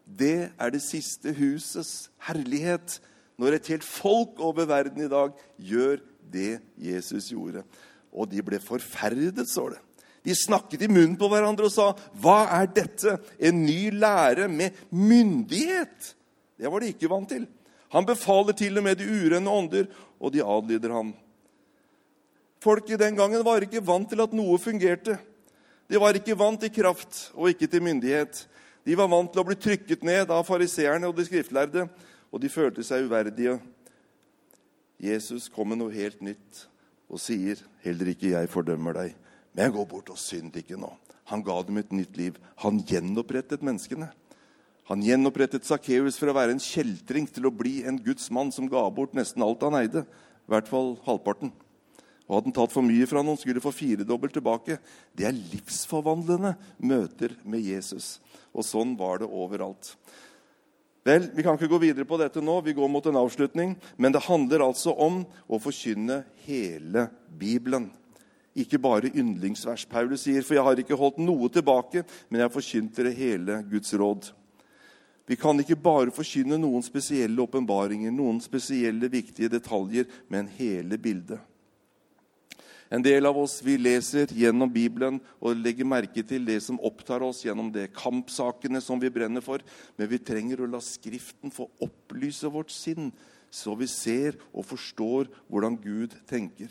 Det 0.03 0.51
er 0.59 0.73
det 0.73 0.83
siste 0.83 1.31
husets 1.37 2.11
herlighet, 2.27 2.99
når 3.39 3.55
et 3.55 3.71
helt 3.71 3.87
folk 3.87 4.41
over 4.43 4.67
verden 4.69 5.05
i 5.05 5.09
dag 5.09 5.31
gjør 5.57 6.03
det 6.33 6.59
Jesus 6.77 7.31
gjorde 7.31 7.63
og 8.13 8.29
de 8.29 8.43
ble 8.45 8.59
forferdet, 8.61 9.47
står 9.49 9.75
det. 9.75 9.81
De 10.23 10.35
snakket 10.37 10.85
i 10.85 10.91
munnen 10.91 11.17
på 11.19 11.27
hverandre 11.27 11.67
og 11.67 11.73
sa, 11.73 11.91
'Hva 12.15 12.47
er 12.61 12.67
dette? 12.67 13.19
En 13.39 13.65
ny 13.65 13.91
lære 13.91 14.47
med 14.47 14.71
myndighet?' 14.91 16.15
Det 16.57 16.71
var 16.71 16.79
de 16.79 16.93
ikke 16.93 17.09
vant 17.09 17.29
til. 17.29 17.47
Han 17.89 18.05
befaler 18.05 18.53
til 18.53 18.77
og 18.77 18.83
med 18.83 18.97
de 18.97 19.05
urene 19.05 19.49
ånder, 19.49 19.87
og 20.19 20.31
de 20.31 20.43
adlyder 20.43 20.91
ham. 20.93 21.13
Folket 22.59 22.99
den 22.99 23.15
gangen 23.15 23.43
var 23.43 23.59
ikke 23.61 23.85
vant 23.85 24.09
til 24.09 24.21
at 24.21 24.33
noe 24.33 24.57
fungerte. 24.57 25.19
De 25.89 25.99
var 25.99 26.13
ikke 26.13 26.37
vant 26.39 26.61
til 26.61 26.71
kraft 26.71 27.31
og 27.35 27.49
ikke 27.49 27.67
til 27.67 27.83
myndighet. 27.83 28.47
De 28.85 28.95
var 28.95 29.07
vant 29.07 29.31
til 29.31 29.41
å 29.41 29.43
bli 29.43 29.55
trykket 29.55 30.03
ned 30.03 30.31
av 30.31 30.45
fariseerne 30.45 31.07
og 31.07 31.17
de 31.17 31.25
skriftlærde, 31.25 31.89
og 32.31 32.41
de 32.41 32.49
følte 32.49 32.83
seg 32.83 33.03
uverdige. 33.03 33.59
Jesus 34.99 35.49
kom 35.49 35.67
med 35.67 35.77
noe 35.77 35.91
helt 35.91 36.21
nytt 36.21 36.67
og 37.13 37.21
sier, 37.21 37.61
'Heller 37.83 38.09
ikke 38.11 38.33
jeg 38.33 38.49
fordømmer 38.49 38.93
deg, 38.93 39.15
men 39.53 39.65
jeg 39.65 39.73
går 39.73 39.85
bort 39.85 40.09
og 40.09 40.17
synd 40.17 40.55
ikke 40.57 40.79
nå.' 40.79 40.97
Han 41.31 41.43
ga 41.43 41.61
dem 41.63 41.77
et 41.77 41.91
nytt 41.91 42.17
liv. 42.17 42.37
Han 42.57 42.81
gjenopprettet 42.83 43.63
menneskene. 43.63 44.11
Han 44.89 45.03
gjenopprettet 45.05 45.63
Sakkeus 45.63 46.17
fra 46.19 46.33
å 46.33 46.35
være 46.35 46.51
en 46.51 46.59
kjeltring 46.59 47.29
til 47.31 47.47
å 47.47 47.53
bli 47.55 47.85
en 47.87 47.99
Guds 48.03 48.27
mann 48.29 48.51
som 48.51 48.67
ga 48.67 48.83
bort 48.91 49.15
nesten 49.15 49.45
alt 49.45 49.63
han 49.63 49.77
eide. 49.79 50.03
I 50.03 50.51
hvert 50.51 50.67
fall 50.67 50.97
halvparten. 51.05 51.53
Og 52.27 52.35
hadde 52.35 52.49
han 52.49 52.55
tatt 52.55 52.75
for 52.75 52.83
mye 52.83 53.07
fra 53.07 53.23
noen, 53.23 53.39
skulle 53.39 53.63
få 53.63 53.71
firedobbelt 53.71 54.35
tilbake. 54.35 54.77
Det 55.15 55.27
er 55.27 55.39
livsforvandlende 55.53 56.55
møter 56.83 57.37
med 57.47 57.63
Jesus. 57.63 58.17
Og 58.51 58.67
sånn 58.67 58.97
var 58.99 59.23
det 59.23 59.31
overalt. 59.31 59.93
Vel, 61.03 61.27
Vi 61.35 61.43
kan 61.43 61.57
ikke 61.57 61.67
gå 61.67 61.79
videre 61.83 62.07
på 62.07 62.17
dette 62.17 62.41
nå, 62.41 62.61
vi 62.63 62.73
går 62.73 62.87
mot 62.87 63.05
en 63.05 63.19
avslutning. 63.19 63.75
Men 63.97 64.13
det 64.15 64.23
handler 64.23 64.63
altså 64.63 64.93
om 64.95 65.25
å 65.47 65.59
forkynne 65.59 66.23
hele 66.45 67.09
Bibelen. 67.27 67.89
Ikke 68.55 68.79
bare 68.79 69.11
yndlingsvers. 69.11 69.85
Paulus 69.89 70.21
sier, 70.21 70.41
'For 70.41 70.55
jeg 70.55 70.63
har 70.63 70.75
ikke 70.75 70.97
holdt 70.97 71.17
noe 71.17 71.49
tilbake, 71.49 72.05
men 72.29 72.39
jeg 72.39 72.49
har 72.49 72.61
forkynt 72.61 72.95
dere 72.95 73.11
hele 73.11 73.63
Guds 73.69 73.93
råd'. 73.93 74.31
Vi 75.27 75.35
kan 75.35 75.59
ikke 75.59 75.75
bare 75.75 76.11
forkynne 76.11 76.59
noen 76.59 76.83
spesielle 76.83 77.39
åpenbaringer, 77.39 78.11
noen 78.11 78.41
spesielle 78.41 79.09
viktige 79.09 79.49
detaljer, 79.49 80.05
men 80.29 80.47
hele 80.47 80.97
bildet. 80.97 81.39
En 82.93 83.01
del 83.01 83.25
av 83.25 83.37
oss 83.41 83.55
vi 83.65 83.73
leser 83.81 84.29
gjennom 84.37 84.69
Bibelen 84.69 85.15
og 85.41 85.57
legger 85.57 85.87
merke 85.89 86.21
til 86.29 86.43
det 86.45 86.59
som 86.61 86.77
opptar 86.85 87.23
oss 87.25 87.41
gjennom 87.41 87.71
det 87.73 87.87
kampsakene 87.97 88.81
som 88.85 89.01
vi 89.01 89.09
brenner 89.13 89.41
for, 89.41 89.63
men 89.97 90.11
vi 90.11 90.21
trenger 90.21 90.61
å 90.61 90.69
la 90.69 90.81
Skriften 90.83 91.49
få 91.53 91.65
opplyse 91.81 92.51
vårt 92.53 92.69
sinn, 92.73 93.09
så 93.49 93.73
vi 93.79 93.89
ser 93.89 94.37
og 94.51 94.67
forstår 94.69 95.31
hvordan 95.49 95.79
Gud 95.81 96.13
tenker. 96.29 96.69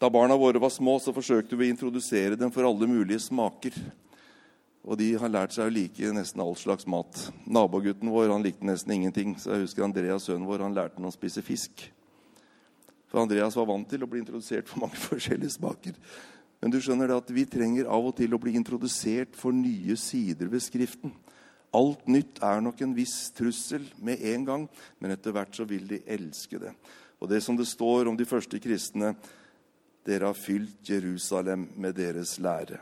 Da 0.00 0.10
barna 0.10 0.34
våre 0.40 0.58
var 0.58 0.72
små, 0.74 0.96
så 0.98 1.14
forsøkte 1.14 1.54
vi 1.54 1.68
å 1.68 1.74
introdusere 1.74 2.38
dem 2.40 2.50
for 2.50 2.66
alle 2.66 2.88
mulige 2.88 3.20
smaker. 3.22 3.76
Og 4.90 4.98
de 4.98 5.12
har 5.22 5.30
lært 5.30 5.54
seg 5.54 5.68
å 5.68 5.72
like 5.72 6.10
nesten 6.16 6.42
all 6.42 6.56
slags 6.58 6.88
mat. 6.90 7.28
Nabogutten 7.46 8.10
vår 8.10 8.32
han 8.32 8.42
likte 8.42 8.66
nesten 8.66 8.96
ingenting. 8.96 9.36
Så 9.38 9.52
jeg 9.54 9.68
husker 9.68 9.86
Andreas, 9.86 10.26
sønnen 10.26 10.48
vår, 10.48 10.64
han 10.66 10.74
lærte 10.74 10.98
ham 10.98 11.06
å 11.06 11.14
spise 11.14 11.44
fisk. 11.46 11.84
For 13.06 13.22
Andreas 13.22 13.54
var 13.58 13.68
vant 13.70 13.86
til 13.90 14.02
å 14.02 14.08
bli 14.10 14.24
introdusert 14.24 14.66
for 14.70 14.82
mange 14.82 14.98
forskjellige 15.10 15.54
smaker. 15.54 15.94
Men 16.60 16.74
du 16.74 16.80
skjønner 16.82 17.08
det 17.08 17.20
at 17.22 17.30
vi 17.32 17.46
trenger 17.48 17.86
av 17.86 18.10
og 18.10 18.16
til 18.18 18.34
å 18.34 18.42
bli 18.42 18.56
introdusert 18.58 19.38
for 19.38 19.54
nye 19.54 19.94
sider 19.98 20.50
ved 20.50 20.66
Skriften. 20.66 21.14
Alt 21.70 22.08
nytt 22.10 22.42
er 22.42 22.58
nok 22.58 22.82
en 22.82 22.96
viss 22.96 23.30
trussel 23.36 23.86
med 24.02 24.22
en 24.32 24.46
gang, 24.48 24.66
men 24.98 25.14
etter 25.14 25.34
hvert 25.36 25.54
så 25.54 25.68
vil 25.70 25.86
de 25.86 26.02
elske 26.02 26.58
det. 26.58 26.74
Og 27.22 27.30
det 27.30 27.44
som 27.46 27.54
det 27.54 27.70
står 27.70 28.10
om 28.10 28.18
de 28.18 28.26
første 28.26 28.58
kristne 28.62 29.14
Dere 30.00 30.30
har 30.30 30.34
fylt 30.34 30.88
Jerusalem 30.88 31.68
med 31.78 31.92
deres 31.94 32.38
lære. 32.40 32.80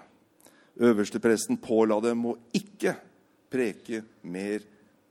Øverstepresten 0.79 1.59
påla 1.59 1.99
dem 2.01 2.23
å 2.31 2.37
ikke 2.55 2.95
preke 3.51 4.05
mer 4.23 4.63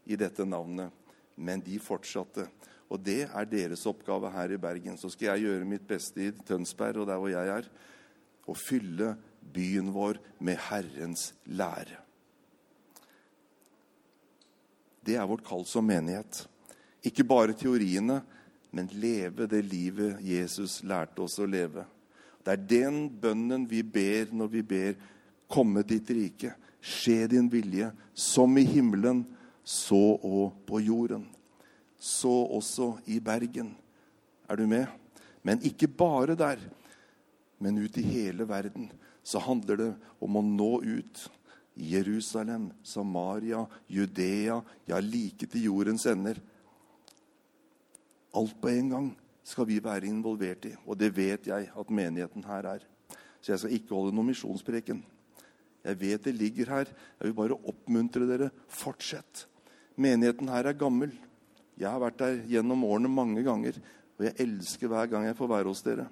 i 0.07 0.15
dette 0.15 0.45
navnet, 0.47 0.93
men 1.35 1.61
de 1.63 1.75
fortsatte. 1.83 2.47
Og 2.87 3.01
det 3.03 3.25
er 3.27 3.49
deres 3.51 3.83
oppgave 3.89 4.31
her 4.31 4.53
i 4.55 4.59
Bergen. 4.61 4.95
Så 4.97 5.11
skal 5.11 5.33
jeg 5.33 5.49
gjøre 5.49 5.67
mitt 5.67 5.83
beste 5.87 6.23
i 6.23 6.31
Tønsberg 6.47 7.03
og 7.03 7.09
der 7.09 7.19
hvor 7.19 7.33
jeg 7.33 7.51
er, 7.51 7.67
å 8.47 8.55
fylle 8.55 9.15
byen 9.53 9.91
vår 9.91 10.21
med 10.39 10.59
Herrens 10.69 11.33
lære. 11.51 11.99
Det 15.03 15.15
er 15.15 15.27
vårt 15.27 15.43
kall 15.47 15.63
som 15.67 15.87
menighet. 15.87 16.45
Ikke 17.07 17.27
bare 17.27 17.55
teoriene, 17.55 18.21
men 18.71 18.89
leve 18.99 19.47
det 19.47 19.61
livet 19.67 20.23
Jesus 20.23 20.81
lærte 20.87 21.23
oss 21.23 21.37
å 21.39 21.47
leve. 21.47 21.85
Det 22.43 22.55
er 22.55 22.65
den 22.71 22.97
bønnen 23.19 23.63
vi 23.67 23.81
ber 23.83 24.31
når 24.35 24.51
vi 24.51 24.63
ber 24.67 24.97
komme 25.51 25.83
ditt 25.87 26.09
rike. 26.13 26.53
Skje 26.81 27.27
din 27.31 27.49
vilje, 27.51 27.89
som 28.13 28.53
i 28.57 28.63
himmelen, 28.67 29.25
så 29.63 30.15
og 30.23 30.55
på 30.67 30.79
jorden. 30.85 31.25
Så 31.99 32.31
også 32.31 32.93
i 33.09 33.19
Bergen. 33.19 33.73
Er 34.47 34.55
du 34.55 34.67
med? 34.67 34.87
Men 35.43 35.63
ikke 35.65 35.87
bare 35.87 36.35
der, 36.35 36.61
men 37.59 37.79
ut 37.81 37.97
i 37.97 38.05
hele 38.05 38.47
verden. 38.47 38.91
Så 39.23 39.39
handler 39.43 39.79
det 39.81 39.89
om 40.23 40.37
å 40.39 40.43
nå 40.45 40.71
ut. 40.85 41.25
Jerusalem, 41.77 42.71
Samaria, 42.83 43.65
Judea, 43.89 44.61
ja, 44.87 44.99
like 44.99 45.45
til 45.45 45.67
jordens 45.67 46.07
ender. 46.09 46.39
Alt 48.33 48.55
på 48.61 48.71
en 48.71 48.89
gang 48.89 49.11
skal 49.45 49.67
vi 49.69 49.77
være 49.83 50.09
involvert 50.09 50.65
i, 50.67 50.73
og 50.85 50.97
det 50.99 51.11
vet 51.15 51.47
jeg 51.47 51.69
at 51.69 51.93
menigheten 51.93 52.43
her 52.47 52.71
er. 52.75 52.87
Så 53.41 53.53
jeg 53.53 53.61
skal 53.61 53.77
ikke 53.77 53.95
holde 53.95 54.15
noen 54.15 54.31
misjonspreken. 54.31 55.03
Jeg 55.85 55.99
vet 56.01 56.25
det 56.25 56.35
ligger 56.35 56.71
her. 56.73 56.89
Jeg 56.89 57.29
vil 57.29 57.37
bare 57.37 57.59
oppmuntre 57.69 58.27
dere. 58.29 58.49
Fortsett. 58.71 59.45
Menigheten 59.97 60.49
her 60.51 60.69
er 60.69 60.77
gammel. 60.77 61.13
Jeg 61.77 61.89
har 61.89 62.01
vært 62.01 62.21
der 62.21 62.39
gjennom 62.49 62.85
årene 62.87 63.09
mange 63.11 63.43
ganger, 63.45 63.75
og 64.17 64.25
jeg 64.25 64.33
elsker 64.41 64.89
hver 64.89 65.09
gang 65.11 65.27
jeg 65.27 65.37
får 65.37 65.49
være 65.51 65.69
hos 65.69 65.83
dere. 65.85 66.07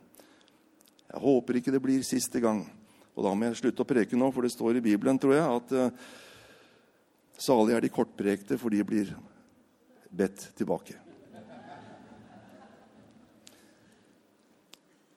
Jeg 1.10 1.22
håper 1.22 1.58
ikke 1.58 1.74
det 1.74 1.82
blir 1.82 2.06
siste 2.06 2.42
gang. 2.42 2.62
Og 3.16 3.24
da 3.26 3.32
må 3.34 3.48
jeg 3.48 3.62
slutte 3.62 3.82
å 3.82 3.88
preke 3.88 4.18
nå, 4.20 4.30
for 4.36 4.46
det 4.46 4.54
står 4.54 4.78
i 4.78 4.84
Bibelen, 4.86 5.18
tror 5.22 5.34
jeg, 5.34 5.46
at 5.46 5.74
uh, 5.74 6.06
salige 7.40 7.80
er 7.80 7.86
de 7.86 7.94
kortprekte, 7.94 8.60
for 8.62 8.74
de 8.74 8.84
blir 8.86 9.14
bedt 10.12 10.50
tilbake. 10.58 11.00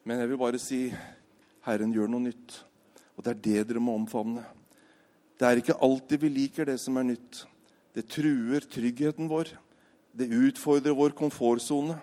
Men 0.08 0.22
jeg 0.22 0.30
vil 0.30 0.40
bare 0.40 0.60
si 0.62 0.80
Herren 1.66 1.92
gjør 1.92 2.08
noe 2.08 2.24
nytt. 2.30 2.54
Og 3.18 3.24
det 3.26 3.34
er 3.34 3.42
det 3.42 3.62
dere 3.72 3.82
må 3.82 3.96
omfavne. 3.98 4.44
Det 5.38 5.46
er 5.46 5.60
ikke 5.60 5.78
alltid 5.82 6.22
vi 6.22 6.30
liker 6.30 6.68
det 6.70 6.78
som 6.78 6.96
er 6.98 7.10
nytt. 7.10 7.42
Det 7.94 8.06
truer 8.06 8.62
tryggheten 8.62 9.26
vår. 9.30 9.50
Det 10.14 10.30
utfordrer 10.30 10.94
vår 10.94 11.16
komfortsone. 11.18 11.98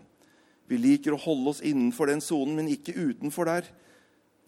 Vi 0.67 0.79
liker 0.81 1.15
å 1.15 1.21
holde 1.21 1.53
oss 1.53 1.63
innenfor 1.63 2.11
den 2.11 2.23
sonen, 2.23 2.57
men 2.59 2.71
ikke 2.71 2.95
utenfor 2.95 3.47
der. 3.47 3.67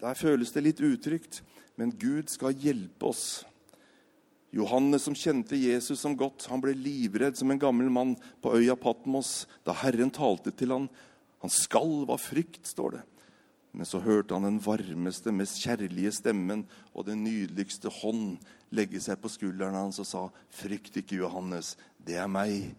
Der 0.02 0.18
føles 0.18 0.52
det 0.52 0.64
litt 0.66 0.82
utrygt. 0.84 1.42
Men 1.78 1.94
Gud 1.96 2.28
skal 2.28 2.56
hjelpe 2.58 3.08
oss. 3.08 3.44
Johannes, 4.52 5.04
som 5.04 5.16
kjente 5.16 5.58
Jesus 5.60 6.00
som 6.00 6.16
godt, 6.16 6.46
han 6.48 6.60
ble 6.64 6.72
livredd 6.76 7.36
som 7.36 7.52
en 7.52 7.60
gammel 7.60 7.90
mann 7.92 8.14
på 8.42 8.54
øya 8.56 8.76
Patmos 8.80 9.46
da 9.64 9.74
Herren 9.76 10.10
talte 10.12 10.52
til 10.56 10.72
han. 10.72 10.88
Han 11.44 11.52
skalv 11.52 12.10
av 12.10 12.22
frykt, 12.22 12.64
står 12.66 12.96
det. 12.96 13.02
Men 13.78 13.86
så 13.86 14.00
hørte 14.02 14.34
han 14.34 14.42
den 14.42 14.58
varmeste, 14.58 15.30
mest 15.30 15.60
kjærlige 15.62 16.10
stemmen 16.16 16.64
og 16.90 17.06
den 17.06 17.20
nydeligste 17.22 17.92
hånd 18.00 18.40
legge 18.74 18.98
seg 18.98 19.20
på 19.22 19.30
skulderen 19.30 19.78
hans 19.78 20.00
og 20.02 20.08
sa, 20.08 20.22
'Frykt 20.50 20.98
ikke, 20.98 21.20
Johannes. 21.22 21.76
Det 22.02 22.18
er 22.18 22.26
meg.' 22.26 22.74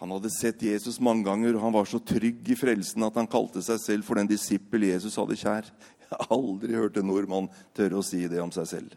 Han 0.00 0.10
hadde 0.10 0.32
sett 0.32 0.62
Jesus 0.62 1.00
mange 1.00 1.24
ganger, 1.24 1.56
og 1.56 1.62
han 1.62 1.72
var 1.72 1.84
så 1.84 2.00
trygg 2.00 2.48
i 2.48 2.56
frelsen 2.56 3.04
at 3.04 3.14
han 3.16 3.28
kalte 3.28 3.62
seg 3.64 3.80
selv 3.80 4.04
for 4.04 4.16
den 4.16 4.28
disippel 4.28 4.88
Jesus 4.88 5.16
hadde 5.16 5.36
kjær. 5.36 5.68
Jeg 6.06 6.18
har 6.20 6.28
aldri 6.30 6.76
hørt 6.76 6.96
en 6.96 7.08
nordmann 7.08 7.48
tørre 7.74 8.00
å 8.00 8.04
si 8.04 8.26
det 8.28 8.40
om 8.40 8.52
seg 8.52 8.66
selv. 8.68 8.92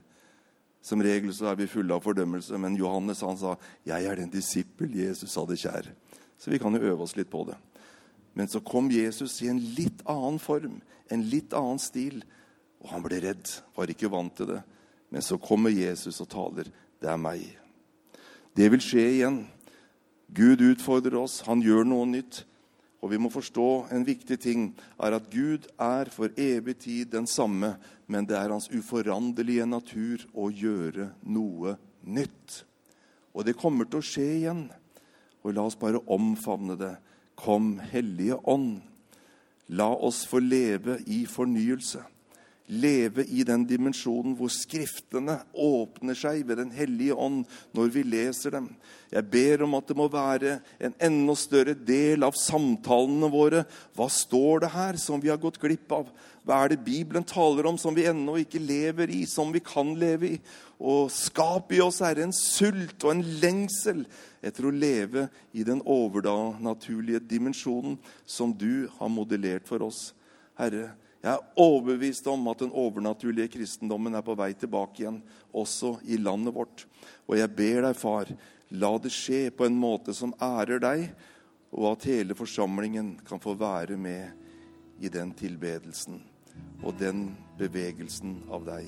Som 0.82 1.02
regel 1.02 1.34
så 1.36 1.52
er 1.52 1.56
vi 1.56 1.68
fulle 1.68 1.96
av 1.96 2.04
fordømmelse, 2.04 2.56
men 2.58 2.78
Johannes 2.80 3.22
han 3.22 3.38
sa, 3.38 3.58
'Jeg 3.84 4.06
er 4.06 4.16
den 4.16 4.30
disippel 4.30 4.96
Jesus 4.96 5.36
hadde 5.36 5.60
kjær'. 5.60 5.92
Så 6.38 6.52
vi 6.52 6.58
kan 6.60 6.74
jo 6.74 6.80
øve 6.80 7.04
oss 7.04 7.16
litt 7.16 7.30
på 7.30 7.44
det. 7.48 7.58
Men 8.40 8.48
så 8.48 8.62
kom 8.64 8.88
Jesus 8.88 9.42
i 9.44 9.50
en 9.52 9.60
litt 9.76 10.00
annen 10.08 10.38
form, 10.40 10.78
en 11.12 11.24
litt 11.28 11.52
annen 11.58 11.80
stil. 11.84 12.22
Og 12.80 12.94
han 12.94 13.04
ble 13.04 13.18
redd, 13.20 13.50
var 13.76 13.92
ikke 13.92 14.12
vant 14.14 14.32
til 14.38 14.54
det. 14.54 14.62
Men 15.12 15.26
så 15.26 15.36
kommer 15.44 15.74
Jesus 15.76 16.22
og 16.24 16.30
taler. 16.32 16.70
Det 17.04 17.10
er 17.12 17.20
meg. 17.20 17.44
Det 18.56 18.70
vil 18.72 18.84
skje 18.84 19.04
igjen. 19.18 19.42
Gud 20.32 20.64
utfordrer 20.64 21.18
oss, 21.20 21.42
han 21.50 21.60
gjør 21.66 21.84
noe 21.90 22.08
nytt. 22.08 22.46
Og 23.04 23.12
vi 23.12 23.20
må 23.20 23.28
forstå 23.34 23.68
en 23.96 24.08
viktig 24.08 24.40
ting 24.40 24.70
er 24.96 25.18
at 25.18 25.28
Gud 25.36 25.68
er 25.76 26.08
for 26.14 26.32
evig 26.40 26.78
tid 26.86 27.12
den 27.12 27.28
samme, 27.28 27.74
men 28.08 28.28
det 28.28 28.40
er 28.40 28.56
hans 28.56 28.70
uforanderlige 28.72 29.68
natur 29.68 30.24
å 30.32 30.48
gjøre 30.48 31.12
noe 31.28 31.76
nytt. 32.08 32.64
Og 33.36 33.44
det 33.48 33.60
kommer 33.60 33.88
til 33.88 34.00
å 34.00 34.10
skje 34.16 34.32
igjen. 34.40 34.66
Og 35.44 35.56
la 35.56 35.68
oss 35.68 35.80
bare 35.80 36.04
omfavne 36.08 36.80
det. 36.80 36.96
Kom, 37.40 37.78
Hellige 37.92 38.36
Ånd, 38.44 38.82
la 39.72 39.90
oss 39.96 40.26
få 40.28 40.42
leve 40.44 40.98
i 41.08 41.24
fornyelse. 41.30 42.02
Leve 42.70 43.24
i 43.26 43.42
den 43.48 43.64
dimensjonen 43.66 44.36
hvor 44.38 44.52
Skriftene 44.54 45.40
åpner 45.58 46.18
seg 46.18 46.44
ved 46.46 46.60
Den 46.60 46.74
hellige 46.76 47.16
ånd 47.18 47.48
når 47.74 47.94
vi 47.96 48.04
leser 48.06 48.54
dem. 48.54 48.68
Jeg 49.10 49.26
ber 49.32 49.64
om 49.66 49.74
at 49.80 49.88
det 49.90 49.98
må 49.98 50.06
være 50.14 50.60
en 50.78 50.94
enda 51.02 51.34
større 51.40 51.74
del 51.74 52.28
av 52.28 52.38
samtalene 52.38 53.32
våre. 53.34 53.64
Hva 53.98 54.06
står 54.14 54.66
det 54.66 54.74
her 54.76 55.00
som 55.02 55.24
vi 55.24 55.32
har 55.34 55.42
gått 55.42 55.58
glipp 55.64 55.98
av? 55.98 56.12
Hva 56.50 56.64
er 56.66 56.72
det 56.72 56.82
Bibelen 56.82 57.22
taler 57.30 57.68
om 57.70 57.76
som 57.78 57.94
vi 57.94 58.08
ennå 58.10 58.40
ikke 58.42 58.58
lever 58.58 59.12
i, 59.14 59.20
som 59.30 59.52
vi 59.54 59.60
kan 59.62 59.92
leve 60.02 60.32
i? 60.32 60.38
Og 60.82 61.12
skap 61.14 61.70
i 61.78 61.82
oss, 61.84 62.00
Herre, 62.02 62.24
en 62.26 62.34
sult 62.34 63.04
og 63.06 63.12
en 63.12 63.22
lengsel 63.38 64.00
etter 64.42 64.66
å 64.66 64.72
leve 64.74 65.28
i 65.54 65.62
den 65.68 65.84
overnaturlige 65.86 67.22
dimensjonen 67.22 68.00
som 68.26 68.56
du 68.58 68.88
har 68.96 69.12
modellert 69.14 69.70
for 69.70 69.86
oss. 69.86 70.08
Herre, 70.58 70.96
Jeg 71.20 71.36
er 71.36 71.60
overbevist 71.60 72.26
om 72.32 72.48
at 72.48 72.62
den 72.64 72.72
overnaturlige 72.72 73.52
kristendommen 73.58 74.16
er 74.16 74.24
på 74.24 74.38
vei 74.40 74.54
tilbake 74.56 75.04
igjen, 75.04 75.18
også 75.52 75.98
i 76.08 76.16
landet 76.16 76.56
vårt. 76.56 76.86
Og 77.28 77.36
jeg 77.36 77.52
ber 77.58 77.84
deg, 77.84 78.00
far, 78.00 78.32
la 78.72 78.94
det 79.04 79.12
skje 79.12 79.42
på 79.52 79.68
en 79.68 79.76
måte 79.76 80.16
som 80.16 80.32
ærer 80.40 80.80
deg, 80.80 81.06
og 81.76 81.92
at 81.92 82.08
hele 82.08 82.40
forsamlingen 82.40 83.18
kan 83.28 83.44
få 83.44 83.54
være 83.60 84.00
med 84.00 85.04
i 85.04 85.12
den 85.12 85.36
tilbedelsen 85.36 86.24
og 86.84 86.96
den 87.00 87.38
bevegelsen 87.60 88.40
av 88.52 88.66
deg. 88.68 88.88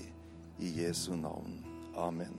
I 0.61 0.69
Jesu 0.84 1.15
navn. 1.17 1.57
Amen. 1.97 2.38